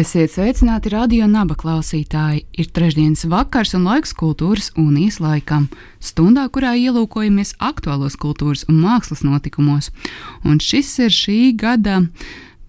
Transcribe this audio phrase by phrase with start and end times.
[0.00, 2.46] Esiet sveicināti radio naba klausītāji.
[2.56, 5.66] Ir trešdienas vakars un laiks kultūras unijas laikam,
[6.00, 9.90] stundā, kurā ielūkojamies aktuālos kultūras un mākslas notikumos.
[10.46, 11.98] Un šis ir šī gada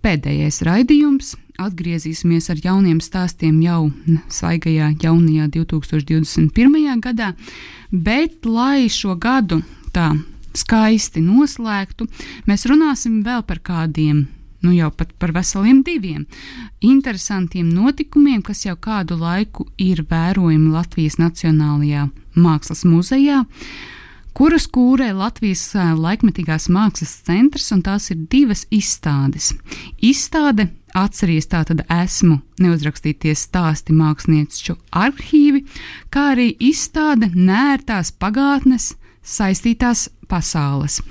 [0.03, 1.37] pēdējais raidījums.
[1.61, 3.93] Atgriezīsimies ar jauniem stāstiem jau
[4.27, 6.99] svaigajā jaunajā 2021.
[7.05, 7.31] gadā,
[7.93, 9.61] bet lai šo gadu
[9.95, 10.09] tā
[10.57, 12.11] skaisti noslēgtu,
[12.49, 14.25] mēs runāsim vēl par kādiem
[14.61, 16.25] nu jau pat par veseliem diviem
[16.81, 23.45] interesantiem notikumiem, kas jau kādu laiku ir vērojami Latvijas Nacionālajā Mākslas muzejā
[24.37, 29.51] kuras kūrē Latvijas laikmetīgās mākslas centrs, un tās ir divas izstādes.
[29.99, 35.65] Izstāde atceries tātad esmu neuzrakstīties stāsti mākslinieču arhīvi,
[36.11, 41.01] kā arī izstāde nērtās pagātnes saistītās pasaules.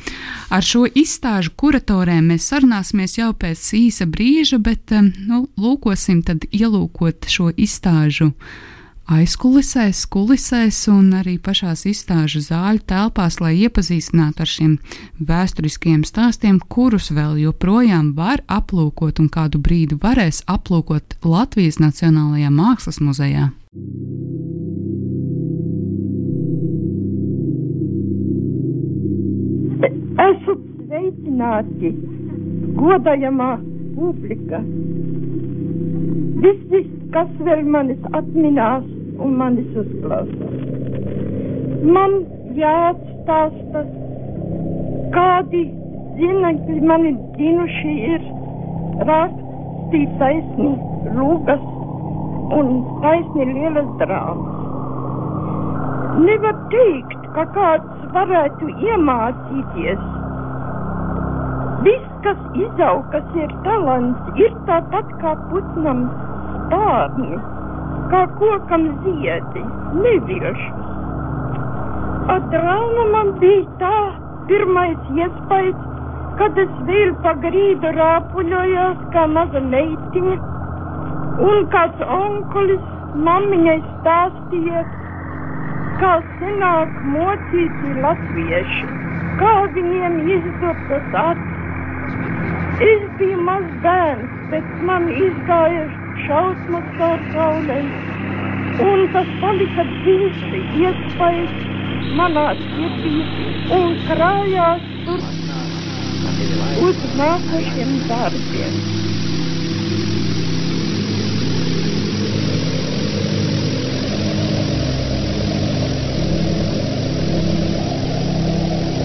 [0.50, 4.92] Ar šo izstāžu kuratoriem mēs sarunāsimies jau pēc īsa brīža, bet
[5.28, 8.32] nu, lūkosim tad ielūkot šo izstāžu
[9.10, 14.76] aizkulisēs, kulisēs un arī pašās izstāžu zāļu telpās, lai iepazīstinātu ar šiem
[15.18, 23.02] vēsturiskiem stāstiem, kurus vēl joprojām var aplūkot un kādu brīdi varēs aplūkot Latvijas Nacionālajā Mākslas
[23.02, 23.50] muzejā.
[23.70, 24.09] Esat
[31.40, 31.90] sveicināti,
[32.76, 33.50] godājamā
[33.96, 34.60] publika.
[36.42, 36.80] Visi,
[37.12, 38.84] kas vēl manis atminās
[39.20, 40.60] un manis uzklausās.
[41.96, 42.20] Man
[42.56, 43.84] jāatstāsta,
[45.16, 45.64] kādi
[46.20, 48.22] zinekļi mani dzinuši ir
[49.08, 50.72] rakstīt taisni
[51.16, 51.64] rūgas
[52.52, 54.56] un taisni lielas drāmas.
[56.20, 60.19] Nevar teikt, ka kāds varētu iemācīties.
[61.84, 66.02] Viss, kas izaug, kas ir talants, ir tāpat kā putnam
[66.70, 67.38] spārni,
[68.10, 69.62] kā kokam ziedi,
[70.02, 70.90] neviešus.
[72.34, 73.94] Atrauna man bija tā
[74.50, 75.86] pirmais iespējas,
[76.42, 80.36] kad es vēl pa grīdu rāpuļojos kā maza meitiņa,
[81.48, 82.84] un kāds onkulis
[83.30, 84.84] mammiņai stāstīja,
[86.02, 86.12] kā
[86.42, 88.92] senāk mocīti latvieši,
[89.40, 91.59] kā viņiem izdotas acis.
[92.90, 95.82] Es biju mazs bērns, bet man izgāja
[96.26, 97.90] šausmas caur kaulēm,
[98.86, 101.54] un tas palika dziļi iespējas
[102.20, 103.16] manā sirdī
[103.80, 105.20] un krājās tur
[106.88, 108.80] uz nākošiem darbiem.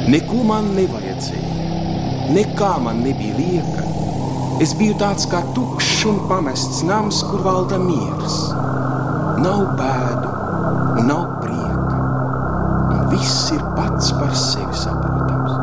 [0.06, 1.05] Neko man nevajadzēja,
[2.34, 3.84] nekā man nebija lieka.
[4.64, 8.38] Es biju tāds kā tukšs un pamests nams, kur valda miers.
[9.44, 10.32] Nav bēdu,
[11.10, 11.98] nav prieka,
[12.96, 15.58] un viss ir pats par sevi saprotams.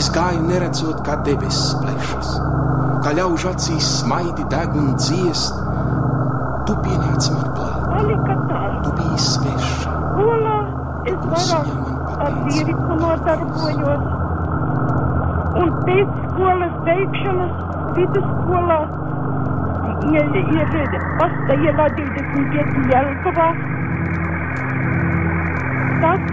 [0.00, 2.32] Es gāju neredzot, kā debesis plešas,
[3.04, 5.60] kā ļaužu acīs smaidi deg un dziest.
[6.68, 9.98] Tu pienāci man klāt, tu biji sveša.
[11.10, 14.09] Es vairāk ar līriku nodarbojos.
[15.86, 17.62] Pēc skolas beigšanas
[17.98, 18.80] vidusskolā
[20.10, 23.48] ir pasta ielā 25 Jelgavā.
[26.00, 26.30] Tad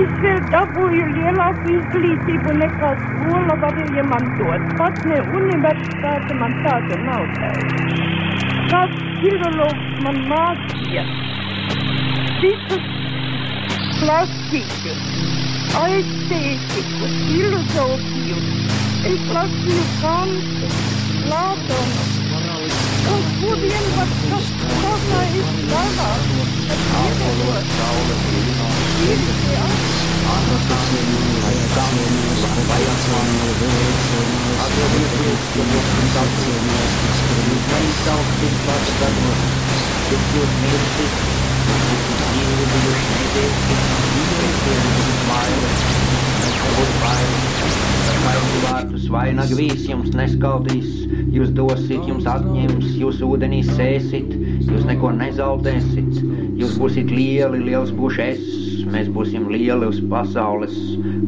[0.00, 4.66] es vēl dabūju lielāku izglītību nekā skola varēja man dot.
[4.80, 7.70] Pat ne universitāte man tāda nav tāda.
[8.72, 11.04] Kāds filologs man mācīja
[12.42, 12.88] visus
[14.00, 14.96] klasīgu,
[15.82, 18.61] aiztētiku, filozofiju.
[19.02, 20.68] Es lasīju Kantu,
[21.24, 22.02] Platonu,
[23.14, 24.46] un kuriem var tas
[24.82, 26.30] savā izdarāt,
[26.68, 27.82] kad iedevot.
[29.10, 29.42] Ir
[41.82, 42.81] Thank you.
[49.12, 51.02] Vainag vīs jums neskaudīs,
[51.34, 54.32] jūs dosit, jums atņems, jūs ūdenī sēsit,
[54.64, 56.22] jūs neko nezaudēsit,
[56.60, 58.42] jūs būsit lieli, liels būšu es,
[58.92, 60.76] mēs būsim lieli uz pasaules,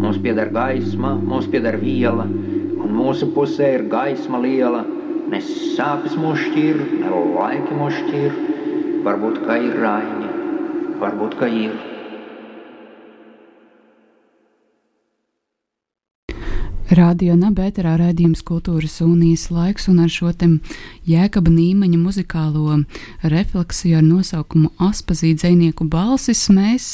[0.00, 4.84] mums pieder gaisma, mums pieder viela, un mūsu pusē ir gaisma liela,
[5.30, 8.38] ne sāpes mūs šķir, ne laiki mūs šķir,
[9.04, 10.30] varbūt ka ir raini,
[11.02, 11.93] varbūt ka ir.
[16.94, 20.46] Radio Nabērā raidījums Kultūras unijas laiks un ar šo te
[21.08, 22.76] jēkaba nīmeņa muzikālo
[23.32, 26.86] refleksiju ar nosaukumu Aspazīt dzēnieku balsis mēs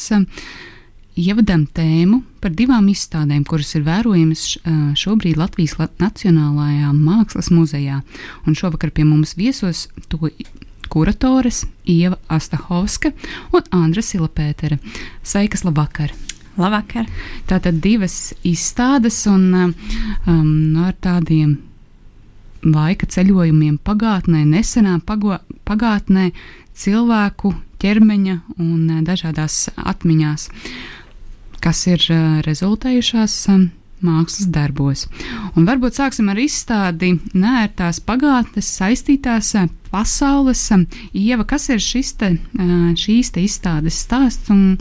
[1.20, 4.46] ievadam tēmu par divām izstādēm, kuras ir vērojamas
[5.02, 8.00] šobrīd Latvijas Nacionālajā Mākslas muzejā.
[8.46, 10.32] Un šovakar pie mums viesos to
[10.88, 13.12] kuratores Ieva Astahovska
[13.52, 14.80] un Andra Silapētera.
[15.20, 16.29] Sveikas, labvakar!
[16.58, 17.06] Labvakar!
[17.46, 20.48] Tātad divas izstādes un um,
[20.82, 21.58] ar tādiem
[22.66, 25.38] laika ceļojumiem pagātnē, nesenā pago,
[25.68, 26.30] pagātnē,
[26.74, 30.48] cilvēku ķermeņa un dažādās atmiņās,
[31.62, 33.70] kas ir uh, rezultējušās um,
[34.04, 35.06] mākslas darbos.
[35.54, 39.54] Un varbūt sāksim ar izstādi Nērtās pagātnes saistītās
[39.92, 40.66] pasaules.
[41.12, 42.34] Ieva, kas ir šis te,
[42.98, 44.80] šīs te izstādes stāsts un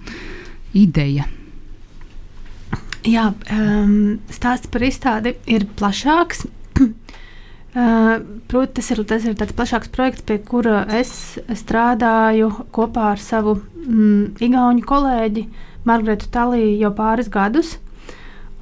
[0.73, 1.27] ideja?
[3.07, 6.47] Jā, um, stāsts par izstādi ir plašāks.
[7.69, 8.15] Uh,
[8.49, 11.11] Protams, tas ir, tas ir tāds plašāks projekts, pie kura es
[11.53, 15.43] strādāju kopā ar savu mm, igauņu kolēģi
[15.85, 17.75] Margaretu Taliju jau pāris gadus.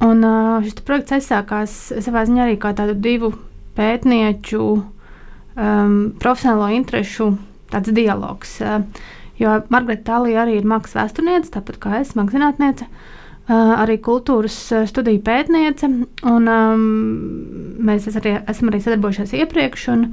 [0.04, 3.32] Un uh, šis projekts aizsākās savā ziņā arī kā tādu divu
[3.80, 7.32] pētnieču um, profesionālo interesu
[7.88, 8.58] dialogs.
[8.60, 8.84] Uh,
[9.40, 12.92] jo Margarita Talija arī ir mākslas vēsturniece, tāpat kā es, mākslas zinātniece.
[12.92, 13.17] Uh,
[13.48, 14.58] arī kultūras
[14.90, 15.88] studiju pētniece,
[16.28, 16.82] un um,
[17.88, 19.88] mēs arī, esam arī sadarbojušies iepriekš.
[19.94, 20.04] Un,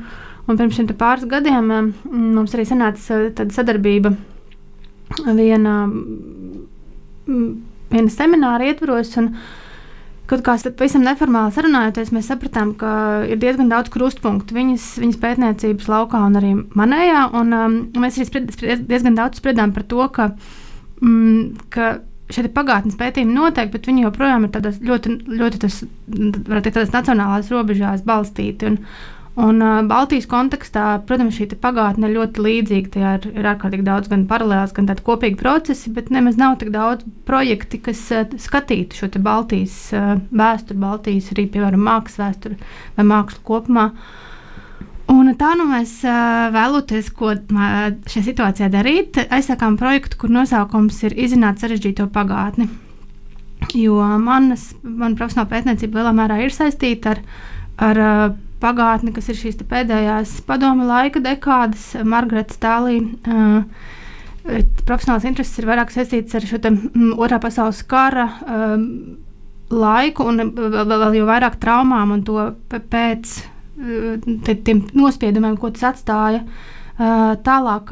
[0.46, 1.90] un pirms pāris gadiem um,
[2.36, 4.14] mums arī sanāca tāda sadarbība
[5.34, 5.74] viena,
[7.26, 9.14] viena semināra ietvaros.
[9.22, 9.34] Un,
[10.24, 12.90] Kaut kā pavisam neformāli sarunājoties, mēs sapratām, ka
[13.28, 17.26] ir diezgan daudz krustpunktu viņas, viņas pētniecības laukā un arī manējā.
[17.36, 20.30] Un, um, mēs arī spred, spred, diezgan daudz spriedām par to, ka,
[21.04, 21.90] mm, ka
[22.34, 25.82] šie pagātnes pētījumi notiek, bet viņi joprojām ir ļoti, ļoti tas,
[26.66, 28.72] teikt, nacionālās robežās balstīti.
[28.72, 28.80] Un,
[29.34, 32.90] Un uh, Baltijas kontekstā, protams, šī pagātne ir ļoti līdzīga.
[32.94, 36.70] Tajā ir, ir ārkārtīgi daudz gan paralēlas, gan tādu kopīgu procesi, bet nemaz nav tik
[36.74, 42.60] daudz projekti, kas uh, skatītu šo Baltijas uh, vēsturi, Baltijas arī, piemēram, mākslas vēsturi
[42.94, 43.88] vai mākslu kopumā.
[45.12, 49.18] Un tā nu mēs vēlamies, ko šajā situācijā darīt.
[49.28, 52.70] Aizsākām projektu, kur nosaukums ir izzināt sarežģīto pagātni.
[53.76, 57.20] Jo manas, mana profesionāla pētniecība lielā mērā ir saistīta ar,
[57.84, 58.00] ar
[58.64, 63.18] pagātni, kas ir šīs pēdējās padomu laika dekādas, Margarita Stālīna.
[63.24, 63.92] Uh,
[64.84, 68.74] profesionāls intereses ir vairāk saistīts ar šo te, mm, otrā pasaules kara uh,
[69.72, 73.38] laiku un vēl, vēl jau vairāk traumām un to pēc
[73.76, 76.44] tiem nospiedumiem, ko tas atstāja.
[76.94, 77.90] Uh, tālāk,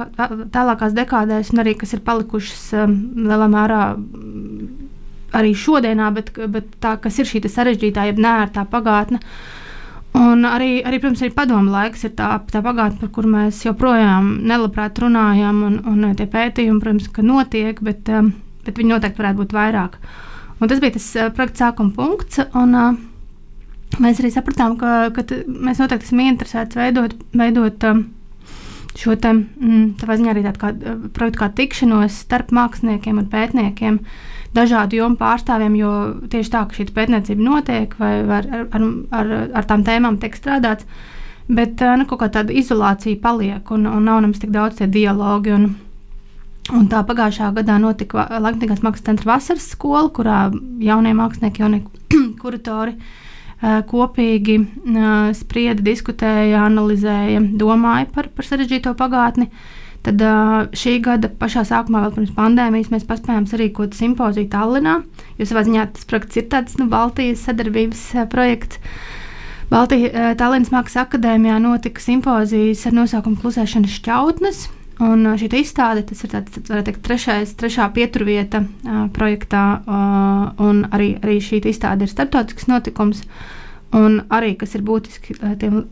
[0.55, 2.93] tālākās dekādēs, un arī kas ir palikušas um,
[3.27, 3.81] lielā mērā
[5.35, 9.19] arī šodienā, bet, bet tā, kas ir šī sarežģītā, jeb nērtā pagātne.
[10.15, 14.43] Un arī, arī, protams, arī padomu laiks ir tā, tā pagātne, par kuru mēs joprojām
[14.45, 18.11] nelabprāt runājam, un, un tie pētījumi, protams, ka notiek, bet,
[18.67, 19.97] bet viņi noteikti varētu būt vairāk.
[20.61, 23.01] Un tas bija tas projekta sākuma punkts, un uh,
[24.01, 28.05] mēs arī sapratām, ka, ka mēs noteikti esam interesēti veidot, veidot um,
[28.97, 34.01] šo te, mm, ziņā arī tādu kā, uh, projektu kā tikšanos starp māksliniekiem un pētniekiem.
[34.01, 35.93] Uh, dažādu jomu pārstāvjiem, jo
[36.33, 38.85] tieši tā, ka šī pētniecība notiek vai ar, ar,
[39.21, 40.87] ar, ar tām tēmām tiek strādāts,
[41.49, 44.91] bet eh, nu, kaut kā tāda izolācija paliek un, un nav nemaz tik daudz tie
[44.91, 45.57] dialogi.
[45.57, 45.73] Un,
[46.71, 50.37] Un tā pagājušā gadā notika Latvijas Mākslas centra vasaras skola, kurā
[50.79, 51.81] jaunie mākslinieki, jaunie
[52.43, 53.22] kuratori eh,
[53.63, 59.49] kopīgi eh, sprieda, diskutēja, analizēja, domāja par, par sarežģīto pagātni.
[60.03, 60.19] Tad
[60.75, 64.97] šī gada pašā sākumā, vēl pirms pandēmijas, mēs paspējām sarīkot simpoziju Tallinā.
[65.39, 68.03] Jo savā ziņā tas projekts ir tāds nu, Baltijas sadarbības
[68.33, 68.83] projekts.
[69.71, 74.65] Baltijas Tallinas Mākslas akadēmijā notika simpozijas ar nosaukumu Klusēšanas šķautnes.
[75.01, 81.39] Un šī izstāde, ir tāds, teikt, trešais, trešā pieturvieta uh, projektā, uh, un arī, arī
[81.41, 83.25] šī izstāde ir starptautisks notikums.
[83.97, 85.87] Un arī, kas ir būtiski uh, tiem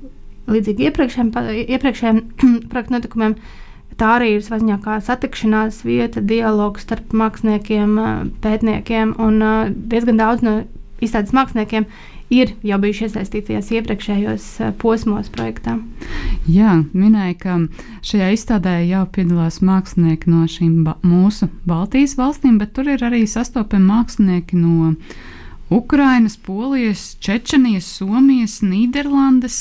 [0.51, 1.33] līdzīgi iepriekšējiem,
[1.77, 2.23] iepriekšējiem
[2.71, 7.97] projektu notikumiem, uh, tā arī ir ziņā, kā satikšanās vieta, dialogs starp māksliniekiem,
[8.45, 9.43] pētniekiem un
[9.93, 10.55] diezgan daudz no
[11.01, 11.87] izstādes māksliniekiem
[12.31, 14.47] ir jau bijuši iesaistīties iepriekšējos
[14.81, 15.77] posmos projektā.
[16.51, 17.57] Jā, minēja, ka
[18.07, 23.27] šajā izstādē jau piedalās mākslinieki no šīm ba mūsu Baltijas valstīm, bet tur ir arī
[23.29, 24.95] sastopami mākslinieki no
[25.71, 29.59] Ukrainas, Polijas, Čečenijas, Somijas, Nīderlandes.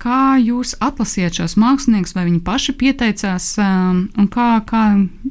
[0.00, 4.86] Kā jūs atlasījāt šos māksliniekus, vai viņi paši pieteicās, un kā, kā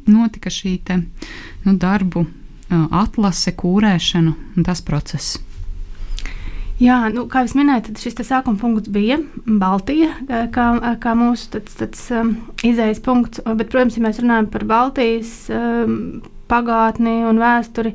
[0.06, 1.02] notika šī te,
[1.66, 2.28] nu, darbu
[2.92, 5.40] atlase, kūrēšana un tas process?
[6.82, 10.10] Jā, nu, kā jau minēju, šis sākuma punkts bija Baltija,
[10.52, 10.66] kā,
[11.00, 12.34] kā mūsu tāds, tāds, um,
[12.66, 13.44] izējas punkts.
[13.46, 17.94] Bet, protams, ja mēs runājam par Baltijas um, pagātni un vēsturi,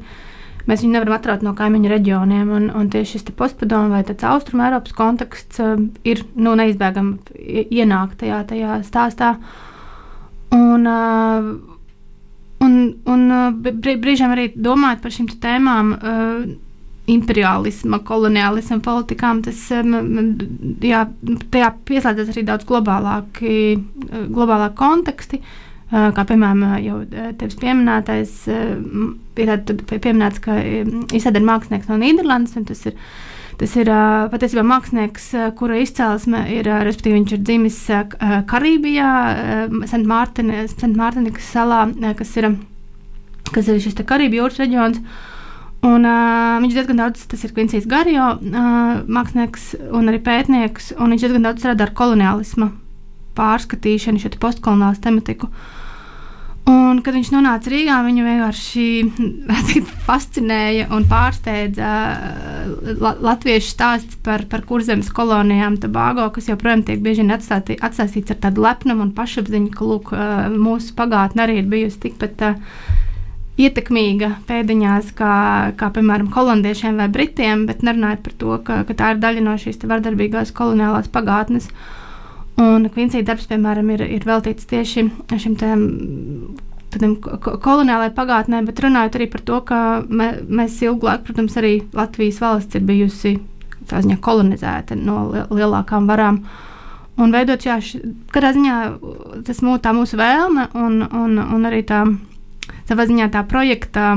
[0.70, 2.52] mēs viņu nevaram atraut no kaimiņu reģioniem.
[2.54, 5.75] Un, un tieši šis postpadomu vai austrumu Eiropas konteksts uh,
[6.06, 9.35] ir nu, neizbēgami ienākt tajā, tajā stāstā.
[10.54, 11.77] Un, uh,
[12.68, 15.92] un, un uh, brīžiem arī domājot par šīm tēmām.
[15.98, 16.48] Uh,
[17.08, 19.94] imperialisma, koloniālisma politikām, tas um,
[20.84, 21.06] jā,
[21.54, 25.40] tajā pieslēdzas arī daudz globālāki, uh, globālāki konteksti.
[25.40, 26.98] Uh, kā piemēram jau
[27.40, 28.32] tevis pieminētais,
[29.40, 29.52] ir
[29.88, 30.58] pieminēts, ka
[31.16, 32.98] izsēdē ir mākslinieks no Nīderlandes, un tas ir
[33.58, 33.88] Tas ir
[34.30, 35.24] patiesībā mākslinieks,
[35.58, 37.78] kura izcelsme ir, respektīvi, viņš ir dzimis
[38.50, 39.08] Karībijā,
[39.90, 40.76] Sentmārtiņas
[41.48, 41.80] salā,
[42.20, 42.52] kas ir,
[43.50, 45.02] kas ir šis Karību jūras reģions.
[45.88, 51.14] Un, uh, viņš diezgan daudz, tas ir Kvinsijas Garijo, uh, mākslinieks un arī pētnieks, un
[51.14, 52.66] viņš diezgan daudz strādā ar koloniālismu
[53.38, 55.46] pārskatīšanu, šo postkoloniālu tematiku.
[55.46, 55.77] Uh,
[56.68, 58.87] Un, kad viņš nonāca Rīgā, viņu vienkārši
[60.08, 67.00] fascinēja un pārsteidza uh, la, latviešu stāsts par, par kurzemes kolonijām Tobago, kas joprojām tiek
[67.04, 71.70] bieži atstāti, atstāstīts ar tādu lepnumu un pašapziņu, ka lūk, uh, mūsu pagātne arī ir
[71.72, 72.82] bijusi tikpat uh,
[73.56, 75.37] ietekmīga pēdiņās, kā,
[75.78, 79.56] kā piemēram holandiešiem vai britiem, bet nerunājot par to, ka, ka tā ir daļa no
[79.56, 81.72] šīs vardarbīgās koloniālās pagātnes.
[81.72, 81.98] Uh,
[82.58, 85.04] Un Kvincija darbs, piemēram, ir, ir veltīts tieši
[85.38, 85.84] šim tēm.
[86.88, 92.40] Tādiem koloniālajai pagātnē, bet runājot arī par to, ka mē, mēs laiku, protams, arī Latvijas
[92.40, 93.34] valsts ir bijusi
[93.88, 96.40] ziņā, kolonizēta no lielākām varām.
[97.20, 97.76] Un veidot, jā,
[98.32, 98.78] kādā ziņā
[99.44, 102.06] tas mūsu, tā mūsu vēlme un, un, un arī tā
[102.88, 104.14] savā ziņā tā projekta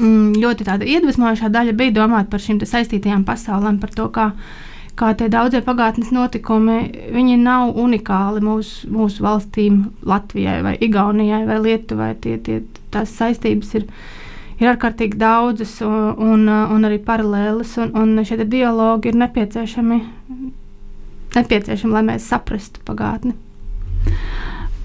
[0.00, 4.30] ļoti iedvesmojošā daļa bija domāt par šīm saistītajām pasaulēm, par to, kā
[5.00, 6.78] kā tie daudzie pagātnes notikumi,
[7.14, 12.12] viņi nav unikāli mūsu, mūsu valstīm, Latvijai, vai Igaunijai, vai Lietuvai.
[12.20, 12.60] Tie, tie,
[12.92, 13.86] tās saistības ir,
[14.60, 20.00] ir ārkārtīgi daudzas un, un, un arī paralēlas, un, un šie dialogi ir nepieciešami,
[21.38, 23.36] nepieciešami, lai mēs saprastu pagātni.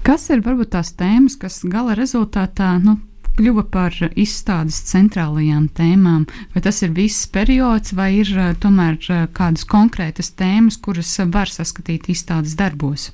[0.06, 3.00] Kas ir varbūt tās tēmas, kas gala rezultātā nu,
[3.36, 6.24] kļuva par izstādes centrālajām tēmām?
[6.54, 11.52] Vai tas ir viss periods, vai ir eh, tomēr eh, kādas konkrētas tēmas, kuras var
[11.52, 13.10] saskatīt izstādes darbos?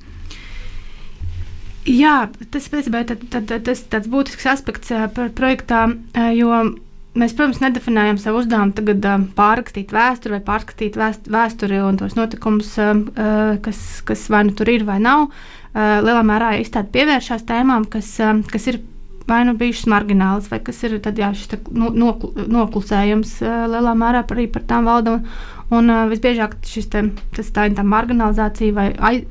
[1.83, 3.17] Jā, tas patiesībā ir
[3.91, 5.89] tāds būtisks aspekts eh, par projektā,
[6.37, 6.53] jo
[7.19, 12.71] mēs, protams, nedefinējam savu uzdevumu tagad pārrakstīt vēsturi vai pārskatīt vēsturi un tos notikumus,
[13.67, 15.27] kas, kas vai nu tur ir vai nav.
[15.77, 18.15] Lielā mērā izstāde pievēršās tēmām, kas,
[18.49, 18.81] kas ir
[19.33, 24.47] vai nu bijušas marginālas, vai kas ir tad, jā, šis nokl, noklusējums lielā mērā arī
[24.53, 25.17] par tām valda.
[25.17, 25.27] Un,
[25.73, 27.03] un visbiežāk šis te,
[27.37, 29.23] tas tā ir tā marginalizācija vai aiz,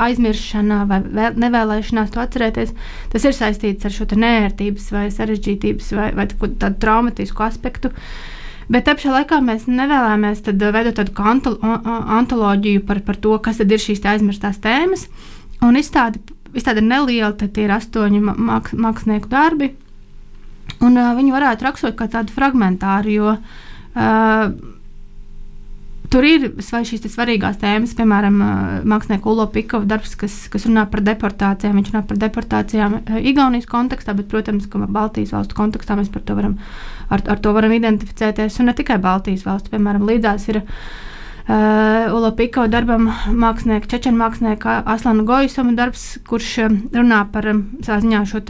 [0.00, 2.74] aizmiršana vai vēl, nevēlēšanās to atcerēties.
[3.12, 7.92] Tas ir saistīts ar šo nērtības vai sarežģītības vai, vai tādu traumatisku aspektu.
[8.72, 11.12] Bet te pašā laikā mēs nevēlamies veidot tādu
[12.18, 15.08] antoloģiju par, par to, kas ir šīs aizmirstās tēmas.
[15.62, 19.72] Un izstādi Izstāde ir neliela, tad ir astoņi māk, mākslinieku darbi.
[20.82, 24.46] Un, uh, viņi varētu raksturot kā tādu fragmentāru, jo uh,
[26.12, 28.36] tur ir šīs svarīgās tēmas, piemēram,
[28.88, 31.78] mākslinieka Ulo Pikova darbs, kas, kas runā par deportācijām.
[31.80, 36.58] Viņš runā par deportācijām Igaunijas kontekstā, bet, protams, ka Baltijas valstu kontekstā mēs to varam,
[37.08, 38.60] ar, ar to varam identificēties.
[38.60, 40.62] Un ne tikai Baltijas valstu, piemēram, līdzās ir.
[40.62, 41.08] Uh,
[41.52, 47.58] Uh, Ulo Piko darbam, mākslinieka, čečena mākslinieka Aslana Gojusama darbs, kurš uh, runā par um,
[47.84, 48.40] ziņā, šo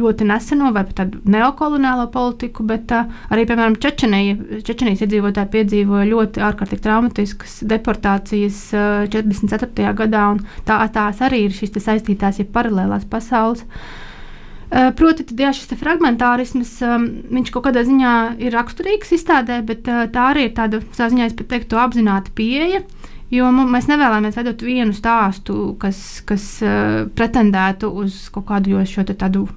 [0.00, 6.08] ļoti neseno vai pat tādu neokoloniālo politiku, bet uh, arī, piemēram, Čečenija, Čečenijas iedzīvotāji piedzīvoja
[6.10, 9.94] ļoti ārkārtīgi traumatiskas deportācijas uh, 44.
[10.02, 13.62] gadā, un tā, tās arī ir šīs saistītās, ja paralēlās pasaules.
[13.62, 14.12] Uh, Eh,
[14.96, 20.06] proti, tad, jā, šis fragmentārisms, um, viņš kaut kādā ziņā ir raksturīgs izstādē, bet uh,
[20.12, 22.84] tā arī ir tāda, ziņā, es pat teiktu, apzināta pieeja.
[23.34, 29.48] Jo mēs nevēlamies veidot vienu stāstu, kas, kas uh, pretendētu uz kaut kādu šo tādu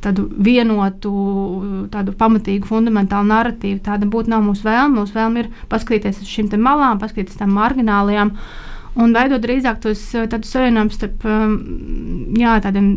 [0.00, 1.10] tādu vienotu,
[1.92, 3.80] tādu pamatīgu, fundamentālu narratīvu.
[3.84, 5.00] Tāda būtu nav mūsu vēlme.
[5.00, 8.32] Mūsu vēlme ir paskatīties uz šīm malām, paskatīties uz tām marginālajām.
[8.98, 11.52] Un veidot drīzāk tos savienojumus starp um,
[12.34, 12.88] jā, tādiem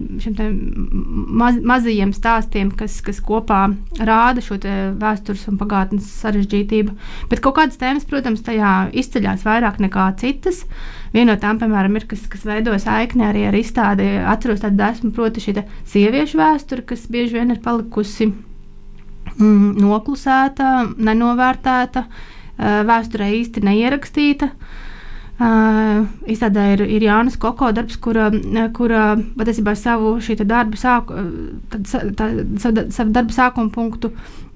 [1.37, 3.59] maz, mazajiem stāstiem, kas, kas kopā
[4.01, 4.57] rāda šo
[4.97, 6.95] vēstures un pagātnes sarežģītību.
[7.29, 10.63] Bet kaut kādas tēmas, protams, tajā izceļas vairāk nekā citas.
[11.13, 14.07] Viena no tām, piemēram, ir, kas, kas veido saikni arī ar izstādi.
[14.33, 15.61] Atceros tādu desmu, proti, šī
[15.93, 22.07] sieviešu vēsture, kas bieži vien ir palikusi mm, noklusēta, nenovērtēta,
[22.89, 24.49] vēsturē īsti neierakstīta.
[24.49, 24.81] Uh,
[25.39, 28.29] izstādē ir, ir Jānis Koko darbs, kura,
[28.75, 31.25] kura patiesībā savu darbu sāku,
[31.73, 32.29] tad, tā,
[32.61, 34.13] savu, savu darbu sākuma punktu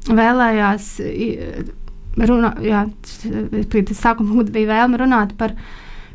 [0.07, 0.91] vēlējās
[2.17, 5.67] runāt, jā, tas sākuma punkts bija vēlme runāt par uh,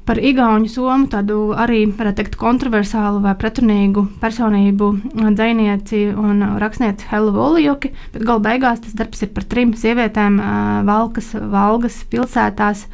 [0.04, 7.30] par Igaunu somu, tādu arī, varētu teikt, kontroversālu vai pretrunīgu personību dzinieci un rakstnieci Helu
[7.36, 10.40] Voljuki, bet galu beigās tas darbs ir par trim sievietēm
[10.88, 12.86] Valkas, Valgas pilsētās,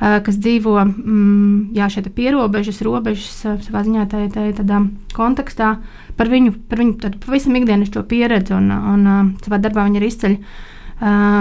[0.00, 4.80] kas dzīvo mm, jā, šeit pierobežas, robežas savā ziņā tādā
[5.16, 5.74] kontekstā.
[6.16, 10.38] Par viņu, par viņu pavisam ikdienišķo pieredzi un, un savā darbā viņi ir izceļ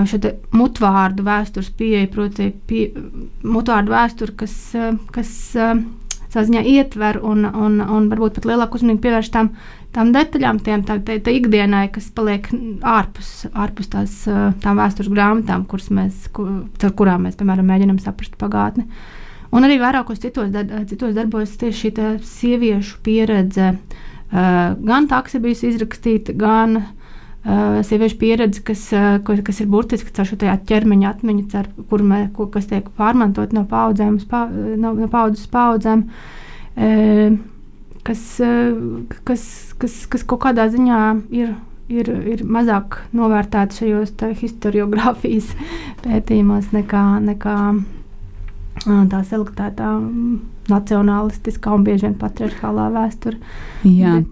[0.08, 0.20] šo
[0.56, 2.86] mutvārdu vēstures pieeja, proti, pie,
[3.44, 4.54] mutvārdu vēsturi, kas,
[5.16, 5.34] kas
[6.34, 9.52] ziņā ietver un, un, un varbūt pat lielāku uzmanību pievērš tam,
[9.96, 12.50] tām detaļām, tiem tā, tā, tā ikdienai, kas paliek
[12.86, 14.20] ārpus, ārpus tās,
[14.64, 16.52] tām vēstures grāmatām, kuras mēs, kur,
[16.84, 18.86] ar kurām mēs, piemēram, mēģinām saprast pagātni.
[19.50, 20.54] Un arī vairākos citos,
[20.92, 23.74] citos darbos tieši šī sieviešu pieredze,
[24.30, 26.99] gan tā, kas ir bijusi izrakstīta, gan Uh,
[27.44, 28.90] sieviešu pieredze, kas,
[29.24, 33.64] kas ir burtiski caur šo ķermeņa atmiņu, cer, kur mē, ko, kas tiek pārmantot no
[33.70, 37.38] paudzēm uz pa, no, no paudzes paudzēm, uh,
[38.04, 38.42] kas,
[39.24, 41.00] kas, kas, kas kaut kādā ziņā
[41.36, 41.54] ir,
[41.92, 45.52] ir, ir mazāk novērtēta šajos historiografijas
[46.06, 47.58] pētījumos nekā, nekā
[48.86, 49.90] tā selektētā
[50.70, 53.40] nacionālistiskā un bieži vien patriarchālā vēsture.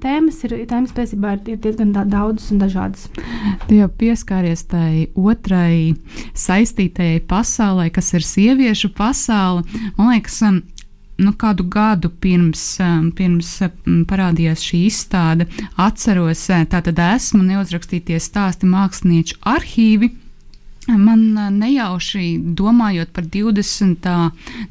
[0.03, 3.07] Tēmas ir, tēmas pēcībā ir, ir diezgan daudzas un dažādas.
[3.67, 5.95] Tu jau pieskāries tai otrai
[6.37, 9.65] saistītajai pasaulē, kas ir sieviešu pasaule.
[9.97, 10.39] Man liekas,
[11.17, 12.77] nu, kādu gadu pirms,
[13.17, 13.55] pirms
[14.09, 20.13] parādījās šī izstāde, atceros, tātad esmu neuzrakstīties stāsti mākslinieču arhīvi
[20.87, 24.07] Man nejauši domājot par 20.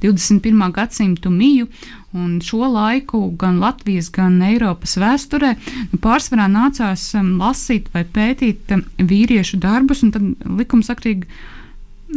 [0.01, 0.73] 21.
[0.73, 1.69] gadsimtu miju
[2.17, 5.53] un šo laiku gan Latvijas, gan Eiropas vēsturē,
[5.93, 11.29] nu, pārsvarā nācās lasīt vai pētīt vīriešu darbus, un tad likumsakrīgi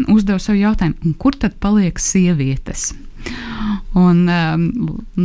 [0.07, 2.93] uzdevu sev jautājumu, kur tad paliek sievietes?
[3.99, 4.67] Un um,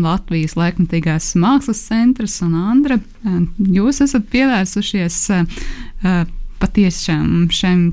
[0.03, 2.99] Latvijas laikmatīgās mākslas centrs un Andra,
[3.59, 6.25] jūs esat pievērsušies uh,
[6.63, 7.87] patiešām šiem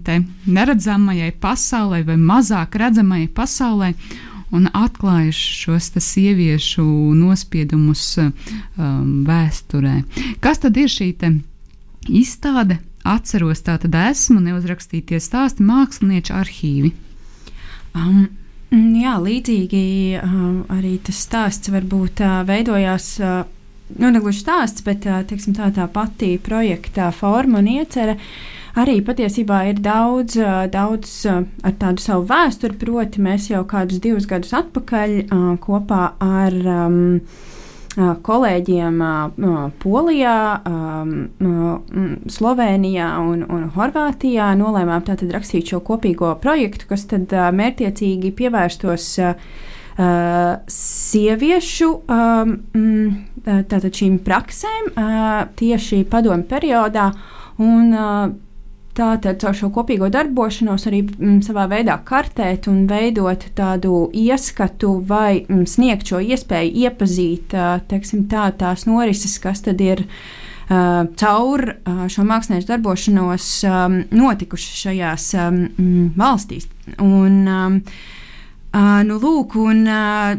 [0.45, 3.93] neredzamajai pasaulē vai mazāk redzamajai pasaulē
[4.51, 6.83] un atklājuši šos sieviešu
[7.15, 8.31] nospiedumus um,
[9.27, 10.01] vēsturē.
[10.43, 11.13] Kas tad ir šī
[12.09, 12.81] izstāde?
[13.01, 16.91] Atceros, tā tad esmu neuzrakstītie stāsti mākslinieču arhīvi.
[17.97, 18.27] Um,
[18.69, 23.15] jā, līdzīgi um, arī tas stāsts varbūt uh, veidojās.
[23.17, 23.41] Uh,
[23.99, 28.17] nu, ne gluži stāsts, bet teiksim, tā, tā pati projekta forma un iecerē
[28.79, 30.37] arī patiesībā ir daudz,
[30.71, 32.77] daudz ar tādu savu vēsturi.
[32.79, 35.17] Proti, mēs jau kādus divus gadus atpakaļ
[35.63, 37.01] kopā ar um,
[37.97, 39.01] kolēģiem
[39.81, 40.35] Polijā,
[42.31, 49.09] Slovenijā un, un Horvātijā nolēmām tātad rakstīt šo kopīgo projektu, kas tad mērķiecīgi pievērstos
[49.97, 51.89] sieviešu
[53.45, 54.93] tātad šīm praksēm
[55.59, 57.09] tieši padomu periodā.
[57.61, 57.91] Un,
[58.91, 64.97] Tātad caur šo kopīgo darbošanos arī m, mm, savā veidā kartēt un veidot tādu ieskatu
[65.07, 67.55] vai m, mm, sniegt šo iespēju iepazīt
[67.87, 74.83] teiksim, tā, tās norises, kas tad ir uh, caur uh, šo mākslinieku darbošanos um, notikušas
[74.83, 75.61] šajās um,
[76.19, 76.67] valstīs.
[76.99, 77.79] Un, um,
[78.71, 80.29] Uh, nu, lūk, un uh,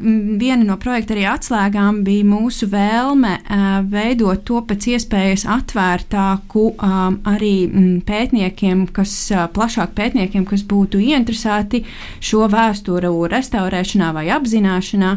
[0.40, 7.18] viena no projekta arī atslēgām bija mūsu vēlme uh, veidot to pēc iespējas atvērtāku um,
[7.28, 11.82] arī m, pētniekiem, kas uh, plašāk pētniekiem, kas būtu ieinteresēti
[12.24, 15.12] šo vēsturu restaurēšanā vai apzināšanā.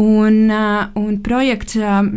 [0.00, 0.48] Un,
[0.96, 1.74] un projekts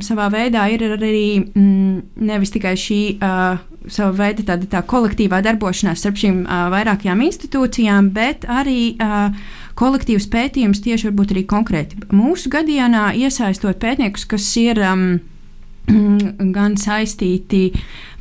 [0.07, 1.25] savā veidā ir arī.
[1.51, 8.93] Nevis tikai šī sava veida tāda tā kolektīvā darbošanās starp šīm vairākajām institūcijām, bet arī
[8.95, 9.35] uh,
[9.79, 14.81] kolektīvs pētījums tieši varbūt arī konkrēti mūsu gadījumā iesaistot pētniekus, kas ir.
[14.87, 15.05] Um,
[16.55, 17.65] gan saistīti,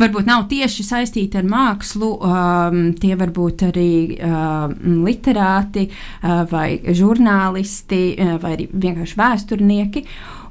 [0.01, 6.81] varbūt nav tieši saistīti ar mākslu, um, tie var būt arī um, literāti uh, vai
[6.83, 10.05] žurnālisti uh, vai arī vienkārši vēsturnieki.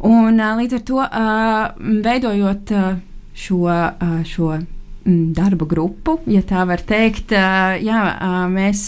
[0.08, 2.94] Un, uh, līdz ar to uh, veidojot uh,
[3.36, 7.34] šo, uh, šo mm, darba grupu, ja tā var teikt.
[7.34, 8.02] Jā,
[8.52, 8.86] mēs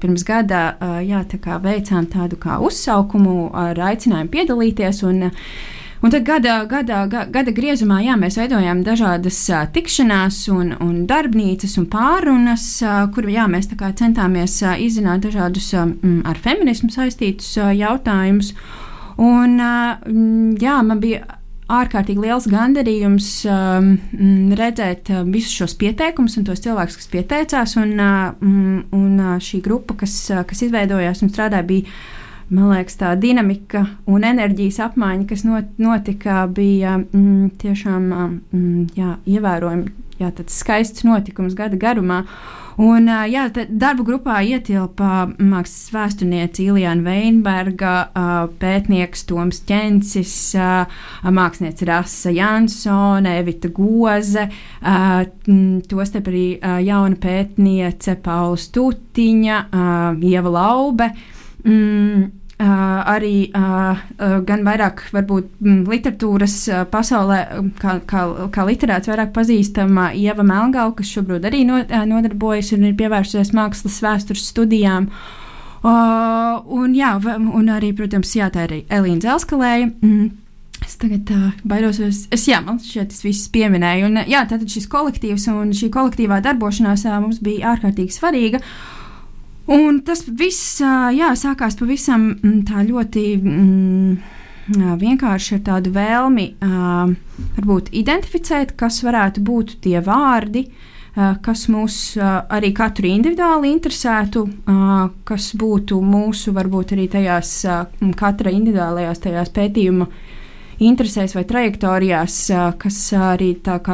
[0.00, 0.62] pirms gada
[1.04, 5.04] jā, tā veicām tādu kā uzsaukumu ar aicinājumu piedalīties.
[5.08, 5.30] Un,
[6.02, 11.76] Un tad gada, gada, gada griezumā jā, mēs veidojām dažādas uh, tikšanās, un, un darbnīcas
[11.78, 15.92] un pārunas, uh, kur jā, mēs centāmies uh, izzināt dažādus uh,
[16.26, 18.50] ar feminismu saistītus uh, jautājumus.
[19.14, 20.02] Un, uh,
[20.58, 21.22] jā, man bija
[21.72, 23.92] ārkārtīgi liels gandarījums um,
[24.58, 27.76] redzēt uh, visus šos pieteikumus un tos cilvēkus, kas pieteicās.
[27.80, 31.94] Un, uh, un uh, šī grupa, kas, uh, kas izveidojās un strādāja, bija
[32.52, 39.94] man liekas, tā dinamika un enerģijas apmaiņa, kas notika, bija mm, tiešām mm, jā, ievērojami.
[40.20, 42.22] Jā, skaists notikums gada garumā.
[42.80, 47.94] Un, jā, darba grupā ietilpa mākslas vēsturniece Iljana Veinberga,
[48.62, 50.34] pētnieks Toms Čencis,
[51.22, 54.48] mākslinieca Rasa Jansone, Evita Goze,
[55.90, 56.46] tostarp arī
[56.86, 59.62] jauna pētniece Paula Stutiņa,
[60.32, 61.12] Ieva Laube.
[61.62, 66.56] Mm, arī gan vairāk, varbūt, mm, literatūras
[66.92, 67.38] pasaulē,
[67.80, 72.98] kā, kā, kā literāts, vairāk pazīstama Ieva Melngala, kas šobrīd arī no, nodarbojas un ir
[72.98, 75.08] pievērsusies mākslas vēstures studijām.
[75.82, 79.90] Uh, un, jā, un arī, protams, jā, tā ir Elīna Zelskalēja.
[80.04, 80.30] Mm.
[80.82, 84.06] Es tagad uh, baidos, es, es, jā, man šķiet, tas viss pieminēju.
[84.06, 88.62] Un, jā, tātad šis kolektīvs un šī kolektīvā darbošanās uh, mums bija ārkārtīgi svarīga.
[88.62, 89.01] Uh,
[89.70, 94.16] Un tas viss jā, sākās pavisam mm, tā ļoti mm,
[94.98, 100.66] vienkārši ar tādu vēlmi varbūt identificēt, kas varētu būt tie vārdi,
[101.14, 104.46] kas mūs arī katru individuāli interesētu,
[105.28, 107.56] kas būtu mūsu varbūt arī tajās
[108.18, 110.08] katra individuālajās tajās pētījuma
[110.80, 112.38] interesēs vai trajektorijās,
[112.80, 113.52] kas arī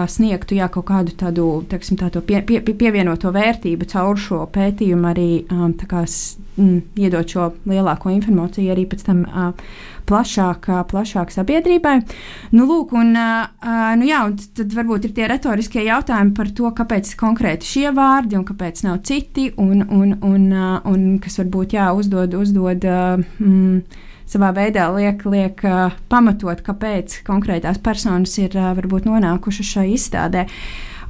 [0.08, 5.30] sniegtu jā, kaut kādu tādu teiksim, tā pie, pie, pievienoto vērtību caur šo pētījumu, arī
[5.88, 6.04] kā,
[6.58, 9.24] m, iedot šo lielāko informāciju arī pēc tam.
[10.08, 11.98] Plašāk, plašāk sabiedrībai.
[12.56, 17.10] Nu, lūk, un, nu, jā, un tad varbūt ir tie retoriskie jautājumi par to, kāpēc
[17.20, 20.46] konkrēti šie vārdi un kāpēc nav citi, un, un, un,
[20.88, 27.80] un kas varbūt jā, uzdod, uzdod mm, savā veidā liek, liek uh, pamatot, kāpēc konkrētās
[27.82, 30.46] personas ir uh, varbūt nonākušas šai izstādē.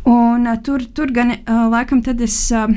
[0.09, 2.47] Un, uh, tur, tur gan uh, laikam tad es.
[2.55, 2.71] Uh,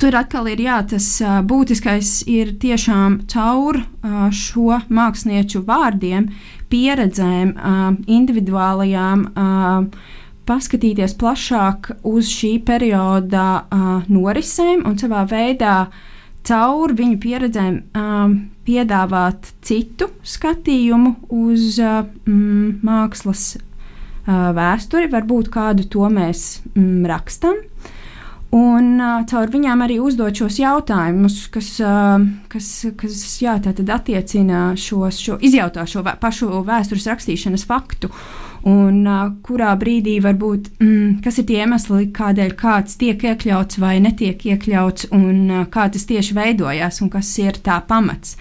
[0.00, 6.30] Tur atkal ir jā, tas uh, būtiskais ir tiešām caur uh, šo mākslinieču vārdiem,
[6.72, 10.08] pieredzēm, uh, individuālajām uh,
[10.48, 15.76] paskatīties plašāk uz šī perioda uh, norisēm un savā veidā
[16.46, 25.86] caur viņu pieredzēm um, piedāvāt citu skatījumu uz uh, mm, mākslas uh, vēsturi, varbūt kādu
[25.90, 27.62] to mēs mm, rakstam.
[28.52, 32.20] Un uh, caur viņām arī uzdot šos jautājumus, kas, uh,
[32.52, 32.68] kas,
[33.00, 38.12] kas jā, attiecina šos, šo, izjautā šo vē, pašu vēstures rakstīšanas faktu.
[38.68, 43.96] Un uh, kurā brīdī varbūt, mm, kas ir tie iemesli, kādēļ kāds tiek iekļauts vai
[44.04, 48.36] netiek iekļauts, un uh, kā tas tieši veidojās, un kas ir tā pamats.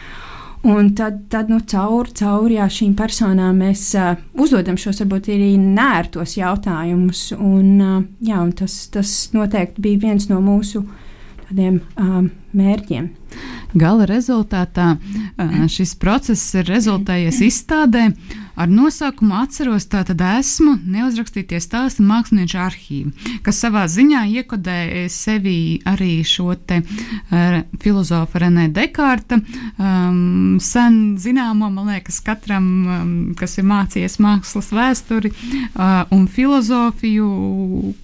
[0.61, 5.55] Un tad, tad nu, caur, caur jā, šīm personām mēs uh, uzdodam šos varbūt arī
[5.57, 7.31] nērtos jautājumus.
[7.39, 10.83] Un, uh, jā, un tas, tas noteikti bija viens no mūsu
[11.47, 12.21] tādiem uh,
[12.53, 13.09] mērķiem.
[13.73, 14.97] Gala rezultātā
[15.71, 18.09] šis process ir rezultējies izstādē
[18.55, 26.21] ar nosaukumu Atceros, tātad esmu neuzrakstītie stāsti mākslinieču arhīvu, kas savā ziņā iekodē sevi arī
[26.27, 33.67] šo te uh, filozofu Renē Dekārta, um, sen zināmo, man liekas, katram, um, kas ir
[33.71, 37.29] mācījies mākslas vēsturi uh, un filozofiju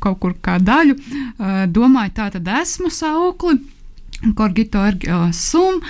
[0.04, 3.60] kaut kur kā daļu, uh, domāju, tātad esmu saukli
[4.36, 5.82] Korgito Ergio Sum.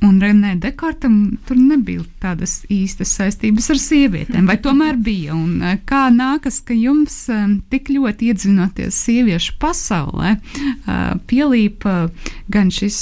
[0.00, 5.34] Un Renē Dekartam tur nebija tādas īstas saistības ar sievietēm, vai tomēr bija?
[5.36, 11.96] Un eh, kā nākas, ka jums eh, tik ļoti iedzinoties sieviešu pasaulē, eh, pielīpa
[12.50, 12.98] gan šis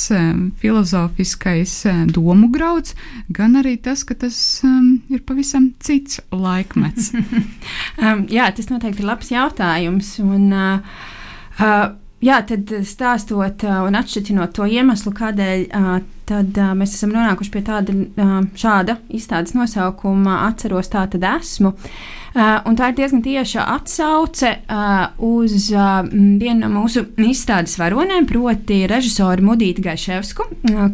[0.59, 1.77] filozofiskais
[2.11, 2.97] domu grauds,
[3.31, 7.13] gan arī tas, ka tas ir pavisam cits laikmets?
[8.03, 10.17] um, jā, tas noteikti ir labs jautājums.
[10.25, 10.99] Un, uh,
[11.63, 17.53] uh, Jā, tad stāstot uh, un atšķirinot to iemeslu, kādēļ uh, tad, mēs esam nonākuši
[17.55, 17.95] pie tāda
[18.59, 21.75] šāda izstādes nosaukuma, atceros tā tad esmu.
[22.39, 24.51] Un tā ir diezgan tieša atsauce
[25.25, 30.47] uz vienu no mūsu izstādes varonēm, proti, režisoru Mudītu Gaiševsku,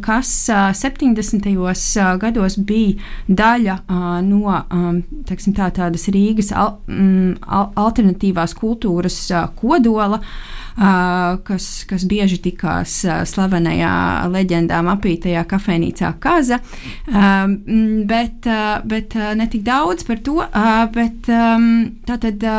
[0.05, 1.51] kas uh, 70.
[1.59, 2.95] Uh, gados bija
[3.29, 3.81] daļa
[4.29, 4.61] no
[5.29, 9.19] teksim, tā, tādas Rīgas al, um, al alternatīvās kultūras
[9.59, 10.23] kodola.
[10.23, 12.97] Uh, kas, kas bieži tikās
[13.31, 13.95] slavenajā
[14.33, 16.59] leģendām apītajā kafejnīcā Kaza.
[18.11, 18.49] Bet,
[18.91, 20.41] bet ne tik daudz par to,
[20.97, 21.31] bet
[22.11, 22.51] tātad.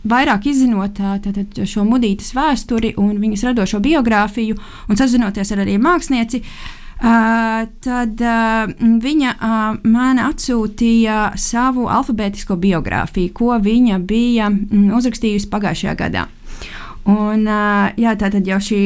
[0.00, 4.56] Vairāk izzinot tātad, šo mudītas vēsturi un viņas radošo biogrāfiju,
[4.88, 6.40] un sazinoties ar arī mākslinieci,
[7.00, 8.20] tad
[9.04, 9.30] viņa
[9.88, 14.50] man atsūtīja savu alfabētisko biogrāfiju, ko viņa bija
[14.98, 16.26] uzrakstījusi pagājušajā gadā.
[17.08, 17.46] Un,
[17.96, 18.82] jā, tā tad jau šī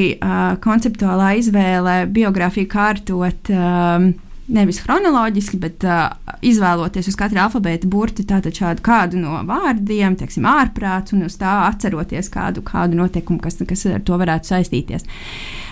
[0.62, 3.50] konceptuālā izvēle biogrāfiju kārtot.
[3.50, 4.12] Uh,
[4.44, 6.10] Nevis chronoloģiski, bet uh,
[6.44, 12.28] izvēloties uz katra alfabēta burti šādu kādu no vārdiem, teiksim, ārprāts, un uz tā atceroties
[12.28, 15.06] kādu, kādu notikumu, kas, kas ar to varētu saistīties.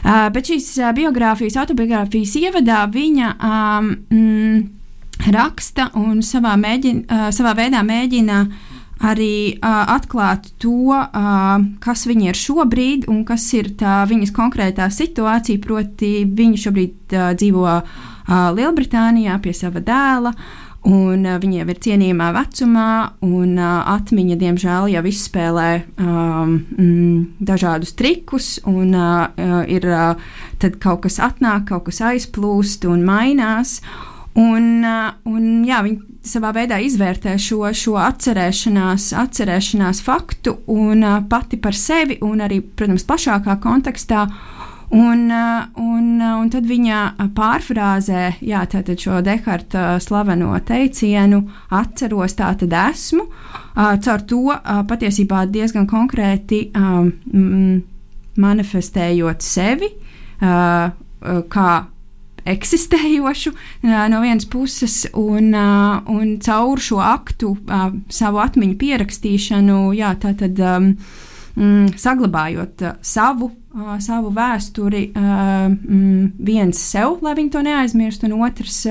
[0.03, 4.63] Uh, bet šīs uh, biogrāfijas, autobiogrāfijas ievadā viņa um, mm,
[5.37, 8.71] raksta un savā, mēģina, uh, savā veidā mēģina uh,
[9.03, 14.89] arī uh, atklāt to, uh, kas viņa ir šobrīd un kas ir tā viņas konkrētā
[14.93, 15.63] situācija.
[15.63, 18.03] Proti, viņa šobrīd uh, dzīvo uh,
[18.57, 20.35] Lielbritānijā pie sava dēla.
[20.83, 22.93] Un viņa jau ir cienījamā vecumā,
[23.23, 25.69] un atmiņa, diemžēl, jau izspēlē
[26.03, 26.57] um,
[27.39, 29.29] dažādus trikus, un uh,
[29.71, 30.33] ir uh,
[30.83, 33.79] kaut kas atnāk, kaut kas aizplūst un mainās.
[34.35, 34.83] Un,
[35.29, 42.19] un, jā, viņa savā veidā izvērtē šo, šo atcerēšanās, atcerēšanās faktu un pati par sevi,
[42.25, 44.27] un arī, protams, plašākā kontekstā.
[44.93, 46.97] Un, uh, un, uh, un tad viņa
[47.33, 48.61] pārfrāzē jā,
[49.01, 53.25] šo Dekarta slaveno teicienu, atceros, tā tad esmu.
[53.73, 54.53] Caur to
[54.89, 57.81] patiesībā diezgan konkrēti um,
[58.37, 60.93] manifestējot sevi uh,
[61.49, 61.71] kā
[62.43, 63.53] eksistējošu
[63.87, 67.53] no vienas puses, un, un caur šo aktu,
[68.11, 70.91] savu atmiņu pierakstīšanu, jā, tā tad um,
[72.03, 73.53] saglabājot savu.
[73.73, 75.77] Savu vēsturi um,
[76.37, 78.83] viens sev, lai viņi to neaizmirst, un otrs,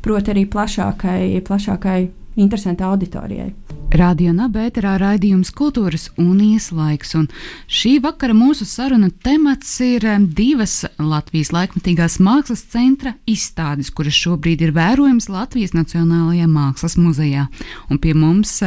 [0.00, 1.98] proti, arī plašākai, plašākai
[2.40, 3.50] interesantai auditorijai.
[3.90, 7.26] Radio Nabērā raidījums Kultūras un Ieslaiks, un
[7.66, 14.72] šī vakara mūsu saruna temats ir divas Latvijas laikmatīgās mākslas centra izstādes, kuras šobrīd ir
[14.76, 17.48] vērojamas Latvijas Nacionālajā mākslas muzejā.
[17.90, 18.60] Un pie mums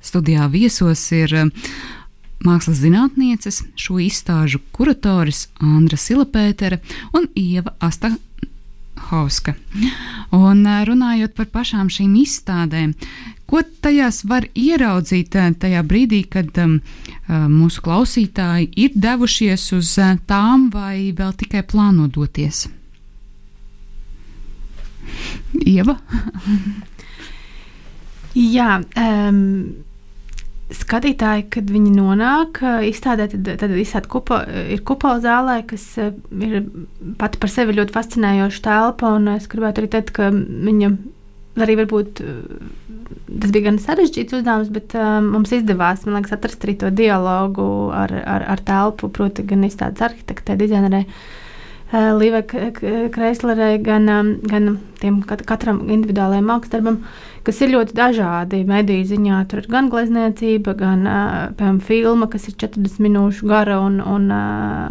[0.00, 1.36] studijā viesos ir
[2.44, 6.80] mākslas zinātnieces, šo izstāžu kuratoris Andra Silapētere
[7.16, 8.12] un Ieva Asta
[9.08, 9.54] Hauska.
[10.34, 12.94] Un runājot par pašām šīm izstādēm,
[13.46, 16.78] ko tajās var ieraudzīt tajā brīdī, kad um,
[17.28, 19.92] mūsu klausītāji ir devušies uz
[20.26, 22.66] tām vai vēl tikai plāno doties?
[25.62, 25.96] Ieva?
[28.36, 29.38] Jā, um,
[30.74, 36.56] skatītāji, kad viņi nonāk izstādē, tad, tad izstāde kupo, ir kupola zālē, kas ir
[37.20, 39.12] pati par sevi ļoti fascinējoša telpa.
[39.36, 40.90] Es gribētu arī teikt, ka viņa
[41.62, 42.20] arī varbūt
[43.26, 48.12] tas bija gan sarežģīts uzdevums, bet um, mums izdevās liekas, atrast arī to dialogu ar,
[48.22, 51.04] ar, ar telpu, proti, gan izstādes arhitektē, dizainerē.
[51.86, 52.40] Līvai
[53.14, 54.10] Kreislerei, gan,
[54.42, 56.96] gan tiem katram individuālajam māksliniekam.
[57.46, 59.36] Kas ir ļoti dažādi mediju ziņā.
[59.46, 61.04] Tur ir gan glezniecība, gan
[61.54, 64.26] piemēram, filma, kas ir 40 minūšu gara un, un,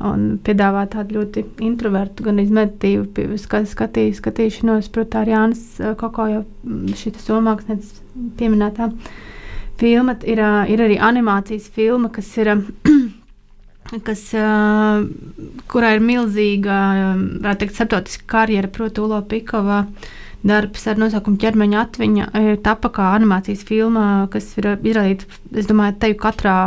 [0.08, 4.88] un piedāvā tādu ļoti introvertu, gan izmeditīvu skatī, skatīšanos.
[4.88, 5.68] Protams, arī Jānis
[6.00, 6.42] Koko jau
[6.96, 7.92] šī somāksnes
[8.40, 8.88] pieminētā
[9.82, 10.16] filma.
[10.24, 10.40] Ir,
[10.72, 12.56] ir arī animācijas filma, kas ir.
[14.08, 14.30] kas,
[15.70, 16.78] kurā ir milzīga,
[17.44, 19.84] varētu teikt, starptautiska karjera, proti, Ulo Pikova.
[19.86, 20.14] Uh,
[20.46, 25.28] darbs ar nosaukumu ķermeņa atmiņa ir tapa kā animācijas filma, kas ir izrādīta,
[25.58, 26.58] es domāju, teju katrā